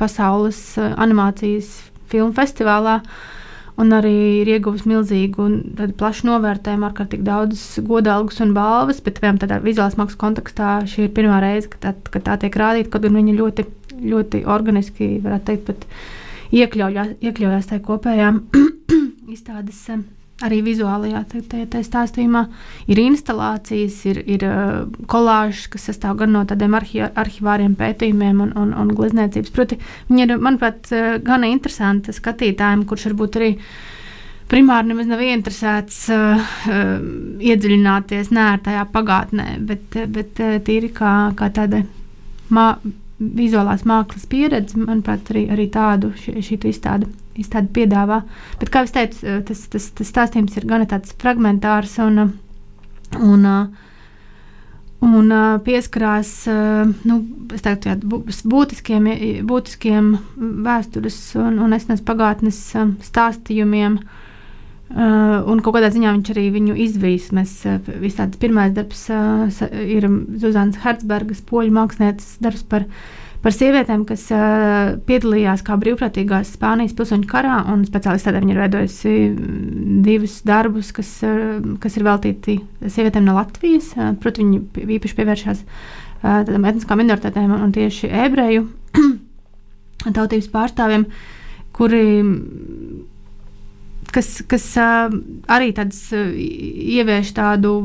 [0.00, 1.70] pasaules animācijas
[2.10, 3.00] filmu festivālā.
[3.78, 9.38] un arī ir ieguvis milzīgu un plašu novērtējumu, ārkārtīgi daudz godalgus un balvas, bet piemēram
[9.38, 13.20] tādā vizuālās mākslas kontekstā šī ir pirmā reize, kad tā, kad tā tiek rādīta, gan
[13.20, 13.68] viņa ļoti,
[14.02, 15.98] ļoti organiski, varētu teikt,
[16.58, 18.34] iekļaujās, iekļaujās tajā kopējā
[19.34, 19.84] izstādes
[20.44, 22.44] arī vizuālajā tajā stāstījumā
[22.90, 24.44] ir instalācijas, ir, ir
[25.10, 29.52] kolāžas, kas sastāv gan no tādiem arhi arhivāriem pētījumiem un, un, un glezniecības.
[29.54, 30.90] Proti, viņi ir, manuprāt,
[31.26, 33.52] gan interesanti skatītājiem, kurš varbūt arī
[34.48, 36.38] primāri nemaz nav interesēts uh,
[36.70, 36.94] uh,
[37.44, 41.82] iedziļināties nērtajā pagātnē, bet, bet uh, tīri kā, kā tāda
[42.54, 42.70] mā,
[43.18, 48.22] vizuālās mākslas pieredze, manuprāt, arī, arī tādu šī, šī izstāde izstāde piedāvā.
[48.60, 52.32] Bet, kā jau teicu, eh, tas, tas, tas stāstījums ir gan tāds fragmentārs un,
[53.18, 53.48] un,
[55.08, 56.32] un pieskarās
[57.08, 57.18] nu,
[57.54, 58.22] teiktu,
[58.54, 59.10] būtiskiem,
[59.48, 60.14] būtiskiem
[60.66, 62.62] vēstures un, un esnes pagātnes
[63.10, 64.00] stāstījumiem.
[64.88, 67.26] Uh, un kādā ziņā viņš arī viņu izvīs.
[67.36, 67.50] Mēs
[68.00, 70.06] visādi pirmais darbs uh, ir
[70.40, 73.02] Zuzanas Hertzbergas, poļu mākslinieces darbs par uh,
[73.42, 77.60] par sievietēm, kas uh, piedalījās kā brīvprātīgās Spānijas pilsoņu karā.
[77.86, 83.92] Speciālisti tādēļ ir veidojusi mm, divus darbus, kas, uh, kas ir veltīti sievietēm no Latvijas.
[83.94, 88.66] Uh, Protams, viņi īpaši pievēršās uh, etniskām minoritātēm un tieši ebreju
[90.18, 91.06] tautības pārstāvjiem,
[91.78, 92.04] kuri
[94.14, 95.14] kas, kas uh,
[95.54, 97.78] arī tāds, uh, ievieš tādu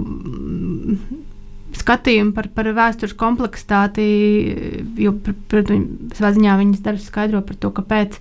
[1.77, 4.05] skatījumu par, par vēstures kompleksitāti,
[5.01, 5.13] jo
[6.15, 8.17] savā ziņā viņas darbs skaidro par to, kāpēc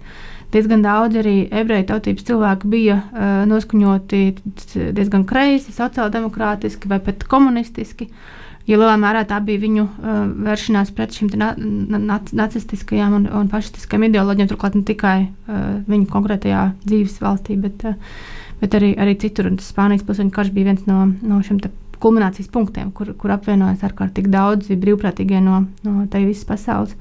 [0.52, 4.22] diezgan daudz arī ebreju tautības cilvēku bija uh, noskaņoti
[4.96, 8.10] diezgan kreisi, sociāldemokrātiski vai pat komunistiski.
[8.68, 13.50] Jo lielā mērā tā bija viņu uh, vēršanās pret šīm na, na, nacistiskajām un, un
[13.50, 17.96] fašistiskajām ideoloģijām, turklāt ne tikai uh, viņu konkrētajā dzīves valstī, bet, uh,
[18.62, 19.50] bet arī, arī citur.
[19.50, 21.58] Un tas Spānijas pilsoņu karš bija viens no, no šiem
[22.02, 26.96] kulminācijas punktiem, kur, kur apvienojas ārkārtīgi daudzi brīvprātīgie no, no tā visas pasaules.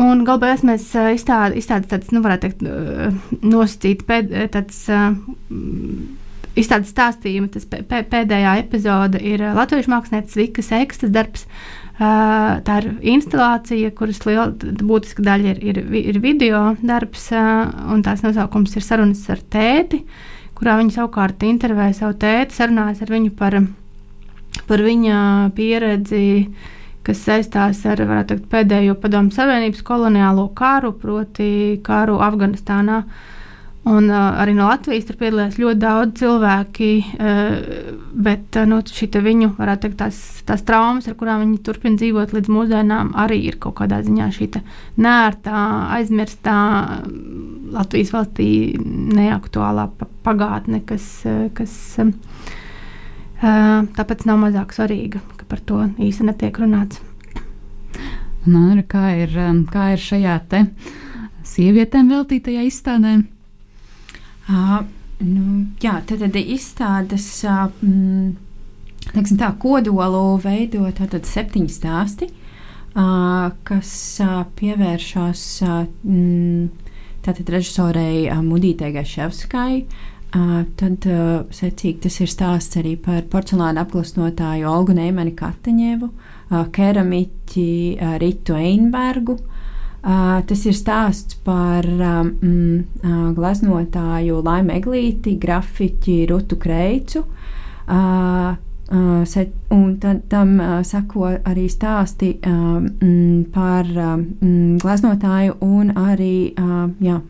[0.00, 2.62] Un galā mēs izstādījām izstādi tādas, nu, varētu teikt,
[3.42, 4.86] nosacīt pēd, tāds,
[6.58, 7.50] izstādes stāstījumu.
[7.52, 11.44] Tas pēdējā epizode ir latviešu mākslinieces Vikas Ekstas darbs.
[12.00, 18.78] Tā ir instalācija, kuras liela būtiska daļa ir, ir, ir video darbs, un tās nosaukums
[18.78, 20.00] ir sarunas ar tēti,
[20.56, 23.79] kurā viņa savukārt intervēja savu tēti, sarunājas ar viņu par viņu
[24.70, 25.16] par viņa
[25.56, 26.24] pieredzi,
[27.06, 33.02] kas saistās ar teikt, pēdējo padomu Savienības koloniālo karu, proti, karu Afganistānā.
[33.90, 38.82] Un, uh, arī no Latvijas tur piedalījās ļoti daudz cilvēki, uh, bet uh, nu,
[39.24, 43.78] viņu teikt, tās, tās traumas, ar kurām viņi turpina dzīvot līdz mūsdienām, arī ir kaut
[43.80, 44.50] kādā ziņā šī
[45.00, 45.64] nērtā,
[45.96, 46.58] aizmirstā
[47.72, 48.50] Latvijas valstī
[49.16, 49.88] neaktuālā
[50.28, 51.08] pagātne, kas.
[51.24, 51.72] Uh, kas
[52.04, 52.12] uh,
[53.40, 57.00] Tāpēc nav mazāk svarīga, ka par to īsti netiek runāts.
[58.48, 59.32] Un, kā, ir,
[59.72, 60.64] kā ir šajā te
[61.48, 63.14] sievietēm veltītajā izstādē?
[64.50, 64.76] Uh,
[65.24, 67.68] nu, jā, tad, tad izstādes uh,
[69.10, 72.30] teiksim, tā, kodolu veido tātad septiņi stāsti,
[72.92, 73.92] uh, kas
[74.24, 75.82] uh, pievēršas uh,
[77.24, 79.84] tātad režisorei uh, Mudītei Gaševskai.
[79.84, 81.06] Uh, tad
[81.50, 86.10] secīgi tas ir stāsts arī par porcelāna apglasnotāju Olgu Neimani Kataņevu,
[86.76, 87.70] keramiķi
[88.22, 89.36] Ritu Einbergu.
[90.00, 92.24] Tas ir stāsts par uh,
[93.36, 97.20] gleznotāju Laimu Eglīti, grafiķi Rutu Kreicu.
[98.90, 100.56] Un tad, tam
[100.88, 106.34] sako arī stāsti uh, m, par uh, m, gleznotāju un arī
[107.04, 107.20] jā,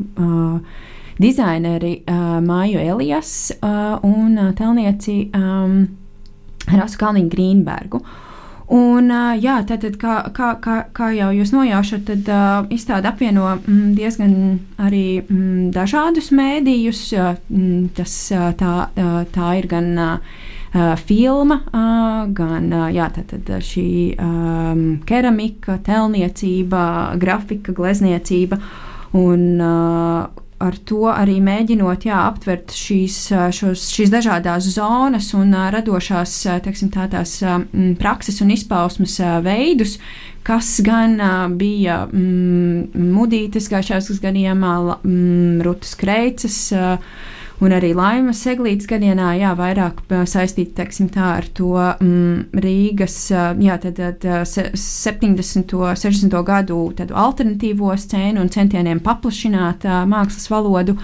[1.21, 5.85] dizaineri uh, Māju Elijas uh, un uh, telnieci um,
[6.71, 8.01] Rasu Kalniņu Grīnbergu.
[8.71, 9.09] Un,
[9.43, 14.37] jā, tātad, kā, kā, kā, kā jau jūs nojaušat, tad uh, izstāde apvieno mm, diezgan
[14.79, 17.01] arī mm, dažādus mēdījus.
[17.51, 18.15] Mm, tas,
[18.61, 18.75] tā,
[19.35, 20.45] tā ir gan uh,
[21.03, 23.89] filma, uh, gan jā, tātad, šī
[24.23, 26.85] um, keramika, telniecība,
[27.19, 28.61] grafika, glezniecība.
[29.19, 33.17] Un, uh, ar to arī mēģinot jā, aptvert šīs,
[33.57, 36.35] šos, šīs dažādas zonas un radošās
[36.67, 37.39] teiksim, tā, tās,
[38.01, 39.97] prakses un izpausmes veidus,
[40.47, 41.17] kas gan
[41.61, 46.61] bija mm, mudītas gājušās gadījumā, mm, Rutas Kreicas
[47.61, 53.19] un arī Laimas Eglītes gadienā, jā, vairāk saistīti, teiksim tā, ar to mm, Rīgas,
[53.61, 54.25] jā, tad, tad
[54.77, 55.77] 70.
[55.77, 56.39] un 60.
[56.47, 60.97] gadu tādu alternatīvo scēnu un centieniem paplašināt mākslas valodu.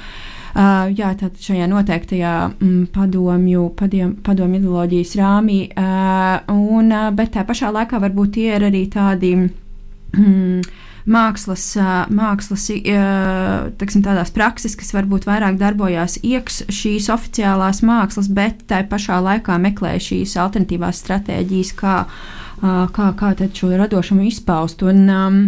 [0.57, 7.35] Uh, jā, tātad šajā noteiktajā mm, padomju, padiem, padomju ideoloģijas rāmī, uh, un, uh, bet
[7.35, 9.35] tā pašā laikā varbūt tie ir arī tādi.
[10.17, 10.63] Mm,
[11.07, 11.65] mākslas,
[12.13, 12.67] mākslas
[13.79, 19.59] teksim, tādās prakses, kas varbūt vairāk darbojās iekš šīs oficiālās mākslas, bet tai pašā laikā
[19.63, 21.97] meklē šīs alternatīvās stratēģijas, kā,
[22.61, 24.83] kā, kā šo radošumu izpaust.
[24.87, 25.41] Un, um,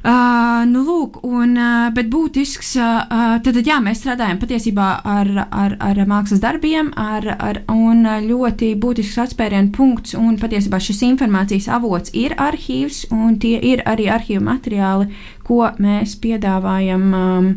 [0.00, 5.74] Uh, nu, lūk, un, uh, bet būtisks, uh, tad, jā, mēs strādājam patiesībā ar, ar,
[5.76, 12.14] ar mākslas darbiem, ar, ar, un ļoti būtisks atspērienu punkts, un patiesībā šis informācijas avots
[12.16, 15.10] ir arhīvs, un tie ir arī arhīvu materiāli,
[15.44, 17.04] ko mēs piedāvājam.
[17.18, 17.50] Um,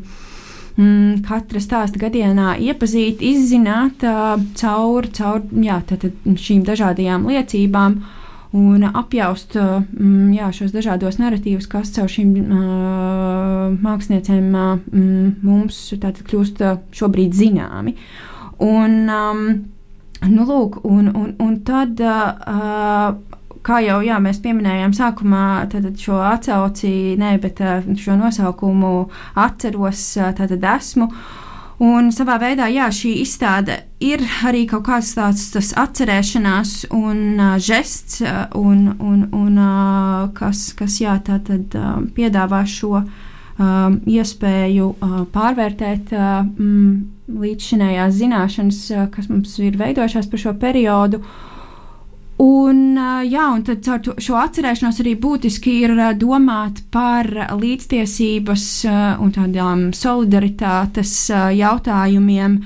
[0.76, 5.80] mm, katra stāsta gadienā iepazīt, izzināt uh, caur, caur jā,
[6.28, 7.98] šīm dažādajām liecībām.
[8.04, 8.20] Uh,
[8.54, 14.74] un apjaust mm, jā, šos dažādos narratīvus, kas caur šīm uh, māksliniecēm uh,
[15.44, 17.96] mums kļūst šobrīd zināmi.
[18.64, 19.46] Un, um,
[20.30, 22.02] nu, lūk, un, un, un tad.
[22.02, 27.62] Uh, kā jau jā, mēs pieminējām sākumā, tad šo atsauci, ne, bet
[27.96, 28.90] šo nosaukumu
[29.40, 30.02] atceros,
[30.36, 31.08] tad esmu.
[31.08, 31.43] Uh,
[31.82, 38.22] Un savā veidā, jā, šī izstāde ir arī kaut kāds tāds atcerēšanās un uh, žests,
[38.60, 43.08] un, un, un, uh, kas, kas jā, tā tad uh, piedāvā šo uh,
[44.06, 46.94] iespēju uh, pārvērtēt uh, mm,
[47.42, 51.24] līdzšinējās zināšanas, uh, kas mums ir veidojušās par šo periodu.
[51.24, 51.53] Uh,
[52.42, 52.96] Un,
[53.30, 57.30] jā, un tad ar šo atcerēšanos arī būtiski ir domāt par
[57.60, 58.64] līdztiesības
[59.22, 62.58] un tādām solidaritātes jautājumiem,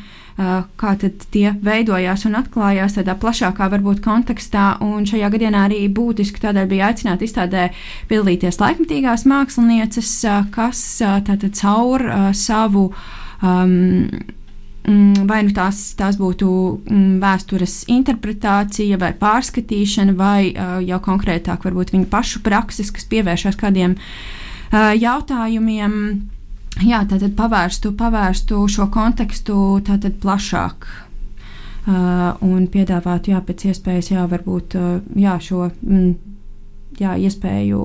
[0.80, 4.78] kā tie veidojās un atklājās tādā plašākā varbūt kontekstā.
[4.86, 7.68] Un šajā gadienā arī būtiski tādēļ bija aicināta izstādē
[8.08, 10.14] piedalīties laikmatīgās mākslinieces,
[10.56, 12.08] kas tātad caur
[12.38, 12.88] savu
[13.42, 14.16] um,
[14.88, 16.48] vai nu tās, tās būtu
[16.88, 23.60] mm, vēstures interpretācija vai pārskatīšana, vai uh, jau konkrētāk varbūt viņu pašu prakses, kas pievēršas
[23.60, 25.98] kādiem uh, jautājumiem.
[26.86, 29.82] Jā, tātad pavērstu, pavērstu šo kontekstu
[30.22, 30.88] plašāk.
[31.88, 34.76] Uh, un piedāvāt, jā, pēc iespējas, jā, varbūt,
[35.20, 36.10] jā, šo, mm,
[37.00, 37.84] jā, iespēju,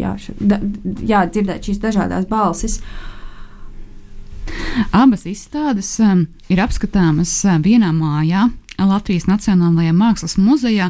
[0.00, 0.60] jā, šo, da,
[1.04, 2.80] jā, dzirdēt šīs dažādas balsis.
[2.80, 3.13] Uh,
[4.94, 8.48] Abas izstādes um, ir apskatāmas uh, vienā mājā.
[8.74, 10.88] Latvijas Nacionālajā Mākslas muzejā,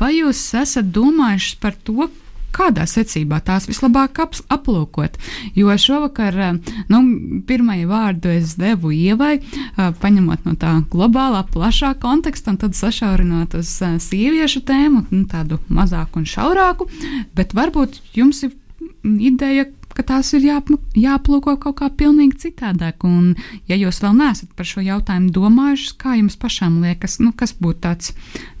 [0.00, 2.08] vai jūs esat domājuši par to,
[2.52, 5.14] kādā secībā tās vislabāk ap, aplūkot.
[5.56, 7.02] Jo šovakar, uh, nu,
[7.48, 13.54] pirmajai vārdu es devu ievai, uh, paņemot no tā globālā, plašā konteksta, un tad sašaurinot
[13.60, 13.70] uz
[14.08, 16.90] sieviešu tēmu, nu, tādu mazāku un šaurāku.
[17.38, 18.58] Bet varbūt jums ir
[19.02, 19.66] ideja,
[19.96, 23.04] ka tās ir jāp, jāplūko kaut kā pilnīgi citādāk.
[23.08, 23.34] Un,
[23.70, 27.82] ja jūs vēl neesat par šo jautājumu domājuši, kā jums pašām liekas, nu, kas būtu
[27.86, 28.14] tāds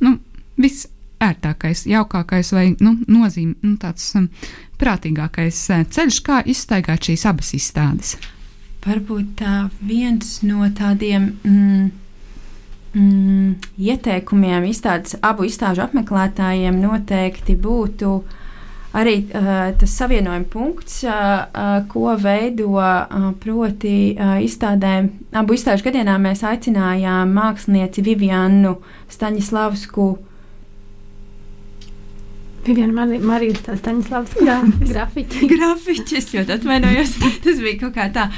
[0.04, 0.16] nu,
[0.60, 4.28] visērtākais, jaukākais vai nu, nozīm, nu, tāds um,
[4.80, 8.16] prātīgākais uh, ceļš, kā izstaigāt šīs abas izstādes?
[8.82, 9.56] Varbūt tā
[9.86, 11.28] viens no tādiem.
[11.46, 11.90] Mm,
[12.98, 18.38] mm, ieteikumiem izstādes, abu izstāžu apmeklētājiem noteikti būtu uh,
[18.92, 25.10] arī uh, tas savienojuma punkts, uh, uh, ko veido uh, proti uh, izstādēm.
[25.32, 28.76] Abu izstāžu gadienā mēs aicinājām mākslinieci Vivianu
[29.12, 30.10] Staņislavsku
[32.66, 34.36] Viviana Marijas Staņislavs
[34.86, 35.48] grafiķis.
[35.50, 38.28] grafiķis, jo atvainojos, tas bija kaut kā tā.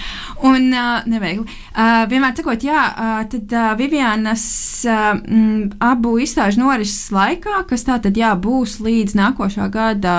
[0.48, 1.44] Un uh, neveikli.
[1.74, 4.46] Uh, vienmēr sakot, jā, uh, tad uh, Vivianas
[4.88, 10.18] uh, m, abu izstāžu norises laikā, kas tā tad jā, būs līdz nākošā gada,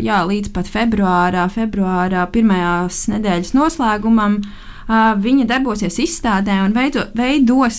[0.00, 4.40] jā, līdz pat februārā, februārā pirmajās nedēļas noslēgumam.
[4.42, 7.78] Uh, Viņa darbosies izstādē un veido, veidos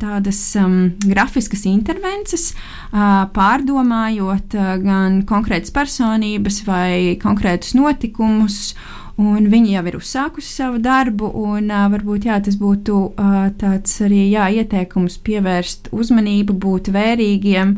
[0.00, 2.50] tādas um, grafiskas intervences,
[2.92, 8.74] pārdomājot gan konkrētas personības vai konkrētus notikumus.
[9.20, 13.98] Un viņi jau ir uzsākusi savu darbu, un uh, varbūt jā, tas būtu uh, tāds
[14.06, 17.74] arī jā, ieteikums pievērst uzmanību, būt vērīgiem.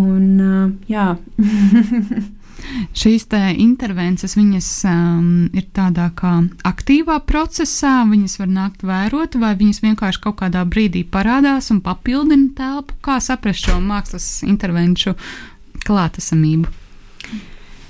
[0.00, 1.10] Un, uh, jā.
[2.96, 6.34] Šīs intervences viņas, um, ir tādā kā
[6.68, 12.52] aktīvā procesā, viņas var nākt vērot, vai viņas vienkārši kaut kādā brīdī parādās un papildina
[12.56, 12.94] telpu.
[13.02, 15.14] Kā saprast šo mākslas intervenciju
[15.86, 16.72] klātesamību?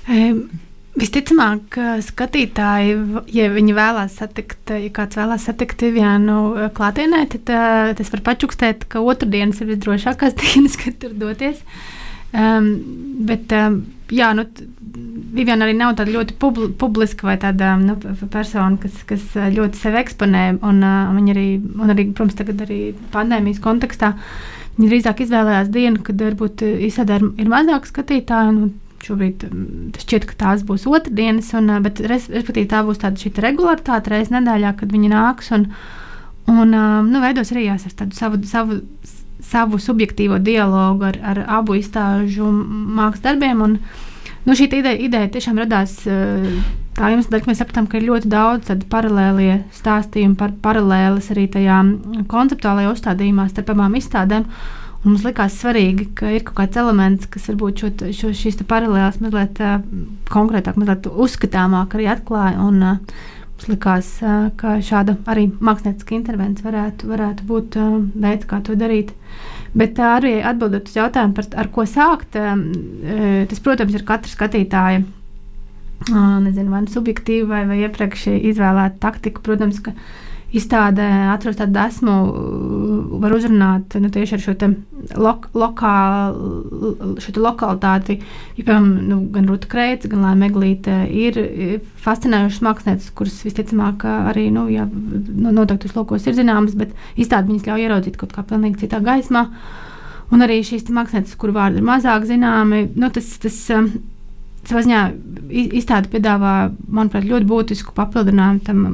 [0.09, 0.45] Um.
[0.93, 1.73] Visticamāk,
[2.05, 2.91] skatītāji,
[3.33, 8.85] ja viņi vēlās satikt, ja kāds vēlās satikt Vivianu klātienē, tad uh, tas var pačukstēt,
[8.91, 11.63] ka otrdienas ir visdrošākās dienas, kad tur doties.
[12.33, 12.69] Um,
[13.27, 14.47] bet, um, jā, nu,
[15.33, 17.95] Viviana arī nav tāda ļoti publi, publiska vai tāda nu,
[18.33, 19.23] persona, kas, kas
[19.53, 20.43] ļoti sevi eksponē.
[20.65, 22.79] Un, uh, viņa arī, un arī, protams, tagad arī
[23.13, 24.13] pandēmijas kontekstā.
[24.77, 28.71] Viņa drīzāk izvēlējās dienu, kad varbūt izsādē ir, ir mazāk skatītāju.
[29.03, 29.41] Šobrīd
[29.93, 34.77] tas šķiet, ka tās būs otrdienas, un, bet respektīvi tā būs tāda regularitāte reizes nedēļā,
[34.79, 35.65] kad viņi nāks un,
[36.53, 38.79] un nu, veidos arī jāsaka tādu savu, savu
[39.49, 43.63] savu subjektīvo dialogu ar, ar abu izstāžu mākslas darbiem.
[43.65, 43.75] Un,
[44.45, 46.47] nu, šī ideja, ideja tiešām radās eh,
[46.97, 51.81] tā dēļ, ka mēs sapratām, ka ir ļoti daudz paralēlie stāstījumi, par, paralēlas arī tajā
[52.31, 54.47] konceptuālajā uzstādījumā starp abām izstādēm.
[55.03, 59.17] Un mums likās svarīgi, ka ir kaut kāds elements, kas varbūt šo, šo, šīs paralēlas
[59.19, 59.81] mazliet uh,
[60.31, 62.63] konkrētāk, mazliet uzskatāmāk arī atklāja.
[62.63, 64.07] Un, uh, Mums likās,
[64.59, 67.77] ka šāda arī mākslinieciska intervence varētu, varētu būt
[68.25, 69.13] veids, kā to darīt.
[69.77, 75.03] Bet arī atbildot uz jautājumu, par, ar ko sākt, tas, protams, ir katra skatītāja
[76.43, 79.41] nezinu, vai nu subjektīva vai, vai iepriekš izvēlēta taktika.
[79.45, 79.93] Protams, ka
[80.53, 82.15] izstādē atrast tādu esmu,
[83.23, 84.53] var uzrunāt nu, tieši ar šo
[85.17, 88.19] lok, lokālu, šo lokalitāti.
[88.57, 91.39] Ja, piemēram, nu, gan Rūta Kreits, gan Lēma Meglīte ir
[92.03, 97.67] fascinējušas mākslinieces, kuras visticamāk arī nu, ja, nu, noteiktos lokos ir zināmas, bet izstāde viņas
[97.69, 99.47] ļauj ieraudzīt kaut kā pilnīgi citā gaismā.
[100.33, 103.89] Un arī šīs mākslinieces, kuru vārdi ir mazāk zināmi, nu, tas, tas um,
[104.69, 105.01] savā ziņā
[105.81, 106.55] izstāde piedāvā,
[106.87, 108.87] manuprāt, ļoti būtisku papildinājumu tam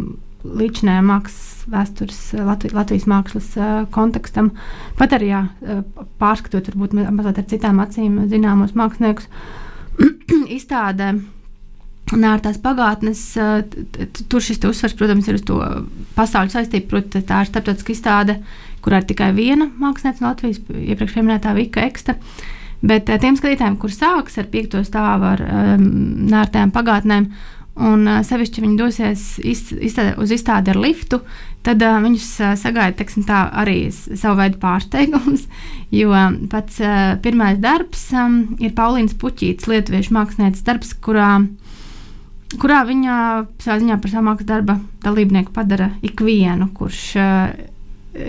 [0.44, 4.52] līdzinājā mākslas vēstures, eh, Latvi, Latvijas mākslas uh, kontekstam.
[5.00, 5.82] Pat arī jā, eh,
[6.22, 9.28] pārskatot, varbūt mazliet ar citām acīm zināmos māksliniekus,
[10.58, 11.18] izstādē.
[12.10, 13.20] Nārtās pagātnes,
[14.32, 15.60] tur šis uzsvers, protams, ir uz to
[16.16, 16.88] pasaules saistību.
[16.90, 18.40] Protams, tā ir starptautiska izstāde,
[18.82, 22.16] kurā ir tikai viena mākslinieca no Latvijas, iepriekš minētā Vika Eksta.
[22.82, 25.86] Bet tiem skatītājiem, kur sāks ar piekto stāvu, ar um,
[26.32, 27.30] nārtām pagātnēm,
[27.80, 31.22] un uh, sevišķi viņi dosies iz, izstādē, uz izstādi ar liftu,
[31.66, 35.48] tad uh, viņus uh, sagaida teiksim, tā, arī savu veidu pārsteigums.
[35.90, 36.14] Jo
[36.52, 41.40] pats uh, pirmais darbs um, ir Paulīnas Puķītas, lietuviešu mākslinieces darbs, kurā,
[42.62, 43.16] kurā viņa
[43.58, 47.56] savā ziņā par savu mākslas darba dalībnieku padara ikvienu, kurš uh,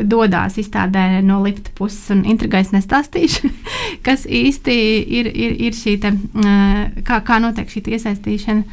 [0.09, 3.51] dodas izstādē no lifta puses un intrigais nestāstīšu,
[4.07, 4.79] kas īsti
[5.21, 8.65] ir, ir, ir šī te, uh, kā, kā notiek šī iesaistīšana.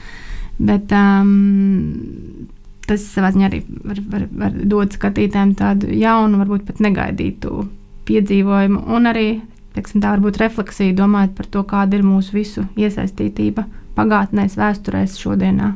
[0.58, 2.48] Bet um,
[2.88, 7.68] tas savā ziņā arī var, var, var dot skatītājiem tādu jaunu, varbūt pat negaidītu
[8.08, 9.28] piedzīvojumu, un arī
[9.76, 15.76] teiksim, tā varbūt refleksija, domājot par to, kāda ir mūsu visu iesaistītība pagātnē, vēsturēs, šodienā.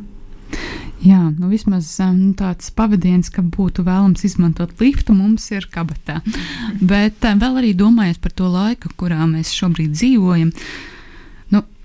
[1.02, 6.20] Jā, nu vismaz nu, tāds pavadiens, ka būtu vēlams izmantot liftu, mums ir kabatā.
[6.78, 10.92] Bet vēl arī domājot par to laiku, kurā mēs šobrīd dzīvojam, uh,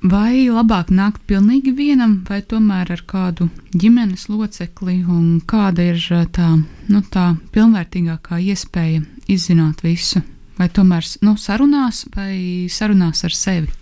[0.07, 6.02] Vai labāk nākt pilnīgi vienam, vai tomēr ar kādu ģimenes locekli, un kāda ir
[6.36, 6.50] tā,
[6.92, 9.00] nu, tā pilnvērtīgākā iespēja
[9.32, 10.22] izzināt visu?
[10.61, 13.72] Vai tomēr nu, sarunās, vai sarunās ar sevi?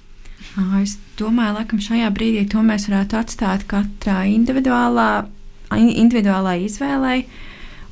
[0.81, 5.27] Es domāju, ka šajā brīdī to mēs varētu atstāt katrā individuālā,
[5.77, 7.27] individuālā izvēlei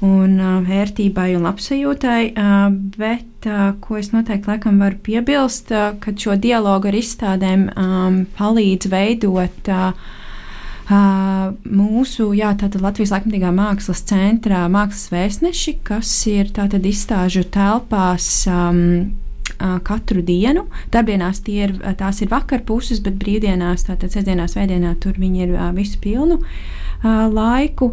[0.06, 0.38] un
[0.70, 2.22] vērtībai un labsajūtai,
[2.96, 3.28] bet
[3.80, 9.70] ko es noteikti laikam varu piebilst, uh, ka šo dialogu ar izstādēm um, palīdz veidot
[9.72, 9.96] uh,
[10.90, 18.46] uh, mūsu jā, Latvijas laikmatīgā mākslas centrā mākslas vēstneši, kas ir tātad izstāžu telpās.
[18.50, 19.18] Um,
[19.84, 20.64] katru dienu.
[20.90, 26.40] Darbdienās ir, tās ir vakarpuses, bet brīvdienās, tātad sestdienās, vēdienā, tur viņi ir visu pilnu
[26.40, 27.92] uh, laiku.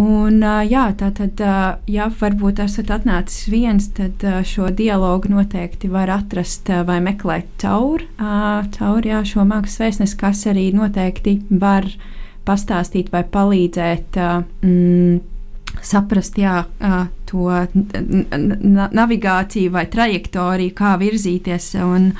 [0.00, 1.40] Un, jā, tā tad,
[1.90, 8.06] ja varbūt esat atnācis viens, tad šo dialogu noteikti var atrast vai meklēt caur,
[8.78, 11.90] caur jā, šo mākslas vēstnesi, kas arī noteikti var
[12.48, 14.16] pastāstīt vai palīdzēt.
[14.64, 15.20] Mm,
[15.84, 16.64] saprast jā,
[17.28, 17.44] to
[18.96, 22.10] navigāciju vai trajektoriju, kā virzīties, un,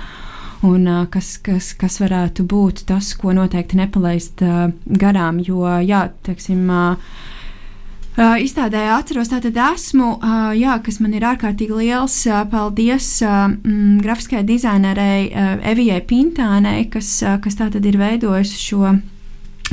[0.68, 4.44] un kas, kas, kas varētu būt tas, ko noteikti nepalaist
[5.00, 5.40] garām.
[5.48, 7.36] Jo, jā, teiksim, Uh,
[8.18, 14.00] izstādē atceros, tātad esmu, uh, jā, kas man ir ārkārtīgi liels uh, paldies uh, mm,
[14.02, 18.96] grafiskajai dizainerei uh, Evijai Pintānei, kas, uh, kas tātad ir veidojusi šo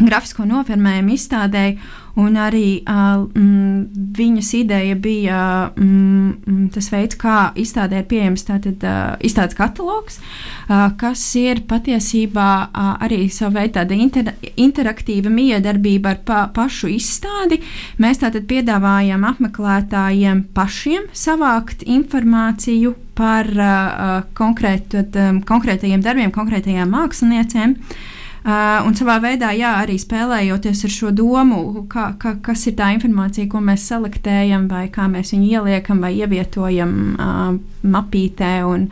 [0.05, 1.77] grafisko nofirmējumu izstādēji,
[2.17, 5.39] un arī uh, mm, viņas ideja bija
[5.69, 11.61] mm, mm, tas veids, kā izstādē ir pieejams tātad, uh, izstādes katalogs, uh, kas ir
[11.69, 17.61] patiesībā uh, arī savu veidu tāda inter, interaktīva miedarbība ar pa, pašu izstādi.
[18.01, 26.93] Mēs tātad piedāvājam apmeklētājiem pašiem savākt informāciju par uh, konkrētu, tad, um, konkrētajiem darbiem, konkrētajām
[26.97, 27.77] māksliniecēm.
[27.77, 28.05] Uh,
[28.47, 32.93] Uh, un savā veidā, jā, arī spēlējoties ar šo domu, kā, kā, kas ir tā
[32.95, 37.49] informācija, ko mēs selektējam, vai kā mēs viņu ieliekam vai ievietojam uh,
[37.83, 38.53] mapītē.
[38.69, 38.87] Un,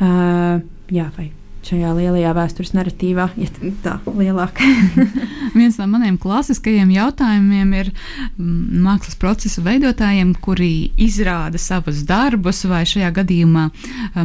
[0.00, 0.64] uh,
[0.96, 1.28] jā, vai
[1.70, 3.48] šajā lielajā vēstures narratīvā, ja
[3.84, 4.66] tā lielāka.
[5.58, 12.82] Viens no maniem klasiskajiem jautājumiem ir mm, mākslas procesa veidotājiem, kuri izrāda savus darbus, vai
[12.88, 13.68] šajā gadījumā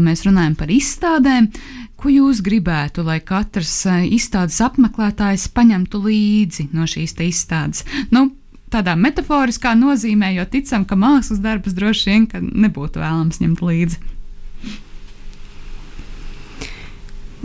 [0.01, 1.51] mēs runājam par izstādēm.
[1.95, 7.85] Ko jūs gribētu, lai katrs izstādes apmeklētājs paņemtu līdzi no šīs izstādes?
[8.11, 8.27] Nu,
[8.73, 14.14] tādā metaforiskā nozīmē, jo ticam, ka mākslas darbus droši vien nebūtu vēlams ņemt līdzi.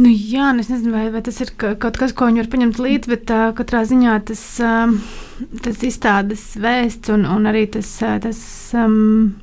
[0.01, 2.79] Nu, jā, nu es nezinu, vai, vai tas ir kaut kas, ko viņi var paņemt
[2.81, 4.95] līdzi, bet uh, katrā ziņā tas, um,
[5.61, 7.91] tas izstādes vēsts un, un arī tas,
[8.25, 8.41] tas
[8.81, 9.35] um,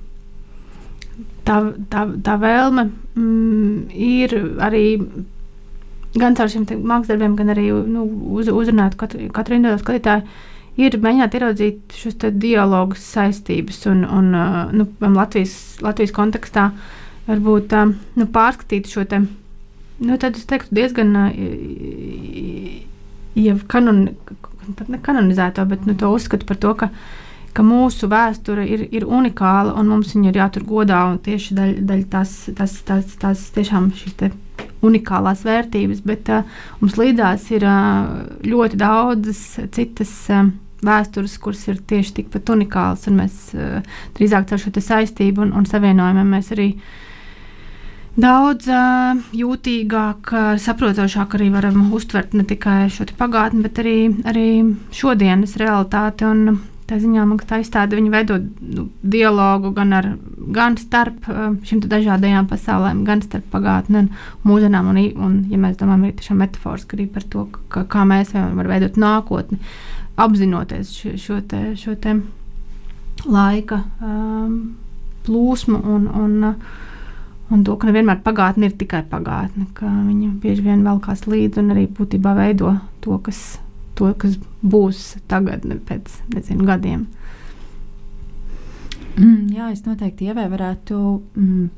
[1.46, 1.60] tā,
[1.94, 4.34] tā, tā vēlme um, ir
[4.66, 4.84] arī
[6.18, 10.38] gan caur šiem mākslas darbiem, gan arī nu, uz, uzrunāt katru, katru individuālu skatītāju.
[10.78, 14.34] Ir mēģināt ieraudzīt šos dialogus, saistības un, un
[14.78, 15.56] nu, Latvijas,
[15.86, 16.72] Latvijas kontekstā
[17.30, 17.74] varbūt
[18.18, 19.24] nu, pārskatīt šo te
[19.98, 21.16] Nu, tad es teiktu, diezgan
[23.38, 24.04] jau kanon,
[25.06, 26.90] kanonizēto, bet nu, to uzskatu par to, ka,
[27.58, 31.00] ka mūsu vēsture ir, ir unikāla un mums viņa ir jātur godā.
[31.26, 34.38] Tieši daļa daļ tās, tās, tās, tās tiešām šīs
[34.86, 36.46] unikālās vērtības, bet uh,
[36.82, 39.44] mums līdzās ir uh, ļoti daudzas
[39.74, 40.14] citas.
[40.30, 43.80] Uh, Vēstures, kuras ir tieši tikpat unikālas, un mēs uh,
[44.14, 46.92] drīzāk ar šo saistību un, un savienojumu mēs arī uh,
[48.18, 54.48] daudz uh, jūtīgāk, uh, saprotošāk arī varam uztvert ne tikai šo pagātni, bet arī, arī
[54.96, 56.28] šodienas realitāti.
[56.28, 60.06] Un, Tā ziņā man tā izstāde veido nu, dialogu gan, ar,
[60.56, 64.08] gan starp uh, šīm dažādajām pasaulēm, gan starp pagātni un
[64.48, 64.88] mūsdienām.
[64.94, 68.72] Un, un, ja mēs domājam arī tiešām metaforiski arī par to, ka, kā mēs varam
[68.72, 69.60] veidot nākotni,
[70.16, 72.16] apzinoties šo, šo, te, šo te
[73.28, 74.56] laika um,
[75.28, 76.78] plūsmu un, un uh,
[77.48, 81.72] Un to, ka nevienmēr pagātne ir tikai pagātne, ka viņa bieži vien velkās līdzi un
[81.76, 82.74] arī būtībā veido
[83.06, 83.40] to, kas,
[83.96, 87.06] to, kas būs tagad, pēc nezinu, gadiem.
[89.18, 90.98] Mm, jā, es noteikti ievē varētu
[91.40, 91.70] mm,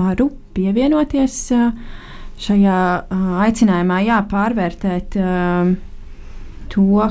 [0.00, 1.36] varu pievienoties
[2.42, 2.78] šajā
[3.44, 5.20] aicinājumā, jā, pārvērtēt
[6.72, 7.04] to,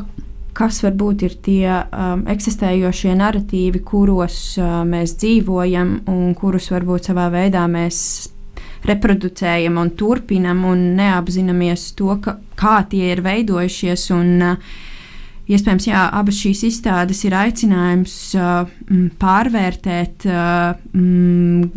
[0.57, 7.29] kas varbūt ir tie um, eksistējošie narratīvi, kuros uh, mēs dzīvojam un kurus varbūt savā
[7.33, 7.97] veidā mēs
[8.87, 14.07] reproducējam un turpinam un neapzināmies to, ka, kā tie ir veidojušies.
[14.17, 14.79] Un, uh,
[15.51, 18.13] Iespējams, jā, abas šīs izstādes ir aicinājums
[19.19, 20.25] pārvērtēt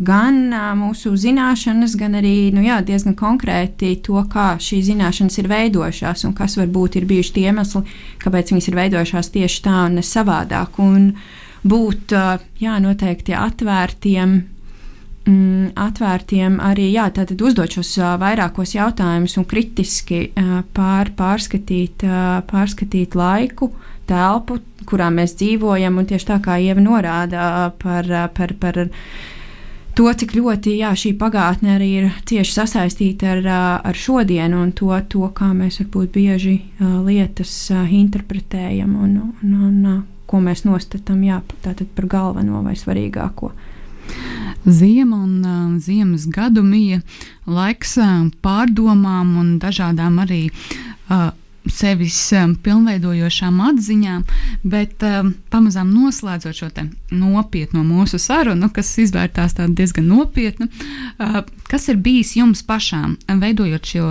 [0.09, 0.39] gan
[0.79, 6.35] mūsu zināšanas, gan arī nu, jā, diezgan konkrēti to, kā šīs zināšanas ir veidojušās un
[6.37, 7.83] kas varbūt ir bijuši tie iemesli,
[8.23, 10.79] kāpēc viņas ir veidojušās tieši tā un ne savādāk.
[10.79, 11.11] Un
[11.65, 12.15] būt
[12.61, 14.37] jā, noteikti atvērtiem
[15.27, 20.29] mm, atvērtiem arī jā, uzdot šos vairākos jautājumus un kritiski
[20.75, 22.05] pār, pārskatīt,
[22.49, 23.71] pārskatīt laiku,
[24.09, 26.01] telpu, kurā mēs dzīvojam.
[26.05, 28.81] Tieši tā kā Ieva norāda par, par, par
[29.95, 33.45] to, cik ļoti jā, šī pagātne arī ir cieši sasaistīta ar,
[33.91, 40.41] ar šodienu un to, to, kā mēs varbūt bieži lietas interpretējam un, un, un ko
[40.41, 43.53] mēs nostatām jā, par galveno vai svarīgāko.
[44.65, 47.01] Ziema un uh, ziemas gadu mija
[47.45, 51.31] laiks uh, pārdomām un dažādām arī uh,
[51.71, 54.23] sevis um, pilnveidojošām atziņām,
[54.65, 56.69] bet um, pamazām noslēdzot šo
[57.11, 64.07] nopietno mūsu sarunu, kas izvērtās diezgan nopietni, uh, kas ir bijis jums pašām, veidojot šo.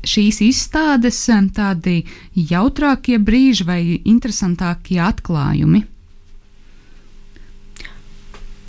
[0.00, 5.82] Šīs izstādes um, tādi jautrākie brīži vai interesantākie atklājumi?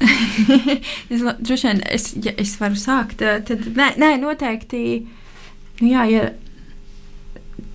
[1.14, 4.84] es, droši vien, es, ja es varu sākt, tad nē, nē noteikti.
[5.82, 6.28] Nu, jā, ja,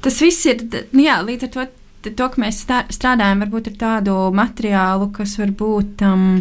[0.04, 0.62] tas viss ir
[0.92, 1.66] nu, jā, līdz ar to,
[2.08, 6.06] to, ka mēs strādājam varbūt ar tādu materiālu, kas varbūt.
[6.06, 6.40] Um,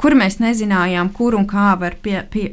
[0.00, 2.48] kur mēs nezinājām, kur un kā, pie, pie,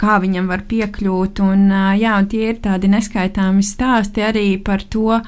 [0.00, 1.42] kā viņam var piekļūt.
[1.44, 1.66] Un,
[2.00, 5.18] jā, un tie ir tādi neskaitāmi stāsti arī par to,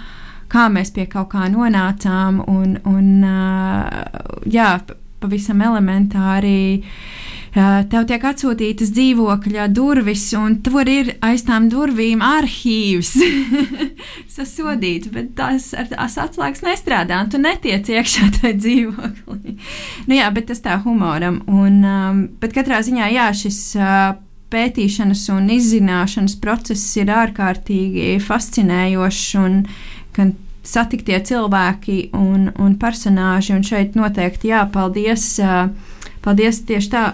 [0.53, 2.41] kā mēs pie kaut kā nonācām.
[2.49, 3.11] Un, un,
[4.53, 4.71] jā,
[5.23, 6.83] pavisam elementāri.
[7.57, 13.15] Tev tiek atsūtītas dzīvokļa durvis, un tur ir aiz tām durvīm arhīvs.
[14.37, 19.57] Sasodīts, bet tās, tās atslēgas nestrādā, un tu netiec iekšā tajā dzīvoklī.
[20.05, 21.41] nu, jā, bet tas tā humoram.
[21.49, 23.61] Un, um, bet katrā ziņā, jā, šis.
[23.81, 29.57] Uh, pētīšanas un izzināšanas process ir ārkārtīgi fascinējošs un
[30.15, 30.37] gan
[30.67, 33.55] satiktie cilvēki un, un personāži.
[33.57, 35.37] Un šeit noteikti jāpaldies.
[36.27, 37.05] Paldies tieši tā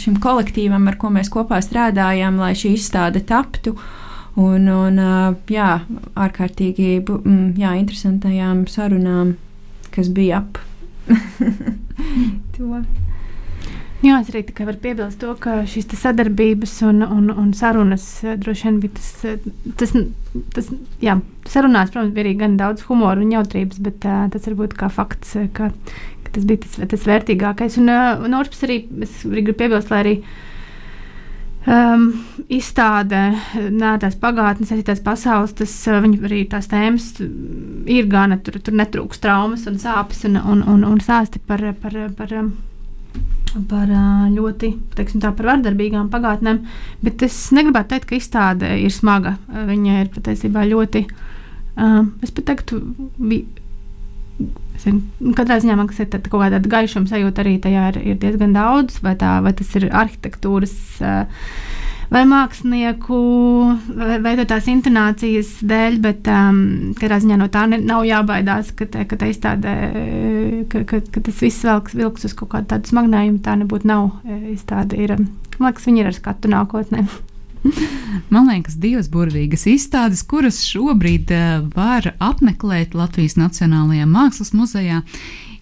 [0.00, 3.76] šim kolektīvam, ar ko mēs kopā strādājam, lai šī izstāde taptu.
[4.36, 4.98] Un, un
[5.48, 5.68] jā,
[6.18, 6.88] ārkārtīgi
[7.56, 9.36] jā, interesantajām sarunām,
[9.94, 10.60] kas bija ap
[12.56, 12.82] to.
[14.04, 18.04] Jā, es arī tikai varu piebilst to, ka šīs sadarbības un, un, un sarunas
[18.42, 19.38] droši vien bija tas,
[19.80, 19.94] tas,
[20.52, 20.68] tas
[21.00, 21.14] jā,
[21.48, 25.32] sarunās, protams, bija arī gan daudz humora un jautrības, bet uh, tas varbūt kā fakts,
[25.56, 25.70] ka,
[26.26, 27.80] ka tas bija tas, tas vērtīgākais.
[27.80, 27.88] Un,
[28.28, 30.14] un otrs arī, es arī gribu piebilst, lai arī
[31.64, 32.06] um,
[32.52, 33.24] izstāde,
[33.56, 37.14] nē, tās pagātnes, arī tās pasaules, tas arī tās tēmas
[37.88, 41.96] ir gana, tur, tur netrūks traumas un sāpes un, un, un, un sāsti par, par,
[42.20, 42.65] par, par
[43.70, 43.90] par
[44.32, 46.62] ļoti tā, par vardarbīgām pagātnēm.
[47.04, 49.36] Bet es negribētu teikt, ka izstāde ir smaga.
[49.48, 51.06] Viņa ir patiesībā ļoti,
[52.24, 52.82] es pat teiktu,
[53.16, 53.62] bija.
[54.76, 59.14] Katrā ziņā man ir kaut kāda gaišuma sajūta arī tajā ir, ir diezgan daudz, vai,
[59.16, 61.46] tā, vai tas ir arhitektūras uh,
[62.12, 63.18] vai mākslinieku
[64.24, 66.60] veidotās intonācijas dēļ, bet um,
[66.98, 69.76] katrā ziņā no tā ne, nav jābaidās, ka, te, ka, te izstādē,
[70.72, 73.42] ka, ka, ka tas viss vilks, vilks uz kaut kādu tādu smagnējumu.
[73.44, 74.10] Tā nebūtu nav
[74.52, 74.98] izstāde.
[75.00, 75.16] Ir,
[75.58, 77.06] man liekas, viņi ir ar skatu nākotnē.
[78.32, 85.00] Man liekas, divas burvīgas izstādes, kuras šobrīd uh, var apmeklēt Latvijas Nacionālajā Mākslas muzejā,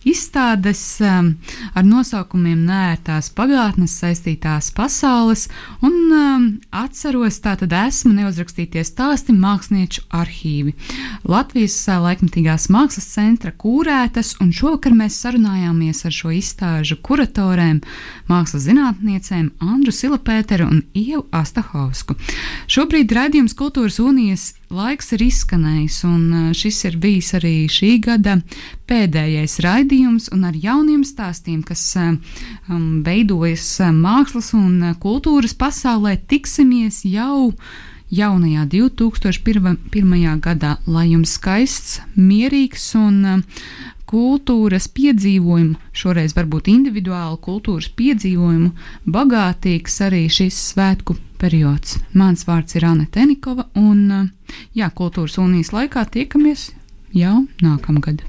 [0.08, 1.32] izstādes um,
[1.74, 5.46] ar nosaukumiem Nērtās pagātnes saistītās pasaules,
[5.84, 10.74] un um, atceros, tātad esmu neuzrakstītie stāsti mākslinieču arhīvi.
[11.28, 17.80] Latvijas uh, laikmatīgās mākslas centra kūrētas, un šovakar mēs sarunājāmies ar šo izstāžu kuratorēm,
[18.30, 22.16] mākslas zinātniecēm Andru Silapēteru un Ievu Astahovsku.
[22.70, 28.36] Šobrīd raidījums Kultūras unijas laiks ir izskanējis, un uh, šis ir bijis arī šī gada
[28.90, 32.12] pēdējais raidījums, un ar jauniem stāstiem, kas uh,
[32.68, 37.54] um, veidojas uh, mākslas un kultūras pasaulē, tiksimies jau
[38.14, 40.40] jaunajā 2001.
[40.44, 43.44] gadā, lai jums skaists, mierīgs un
[44.14, 48.70] kultūras piedzīvojumu, šoreiz varbūt individuālu kultūras piedzīvojumu,
[49.16, 51.98] bagātīgs arī šis svētku periods.
[52.14, 54.30] Mans vārds ir Anna Tenikova, un
[54.76, 56.70] jā, kultūras unijas laikā tiekamies
[57.14, 58.22] jau nākamgad.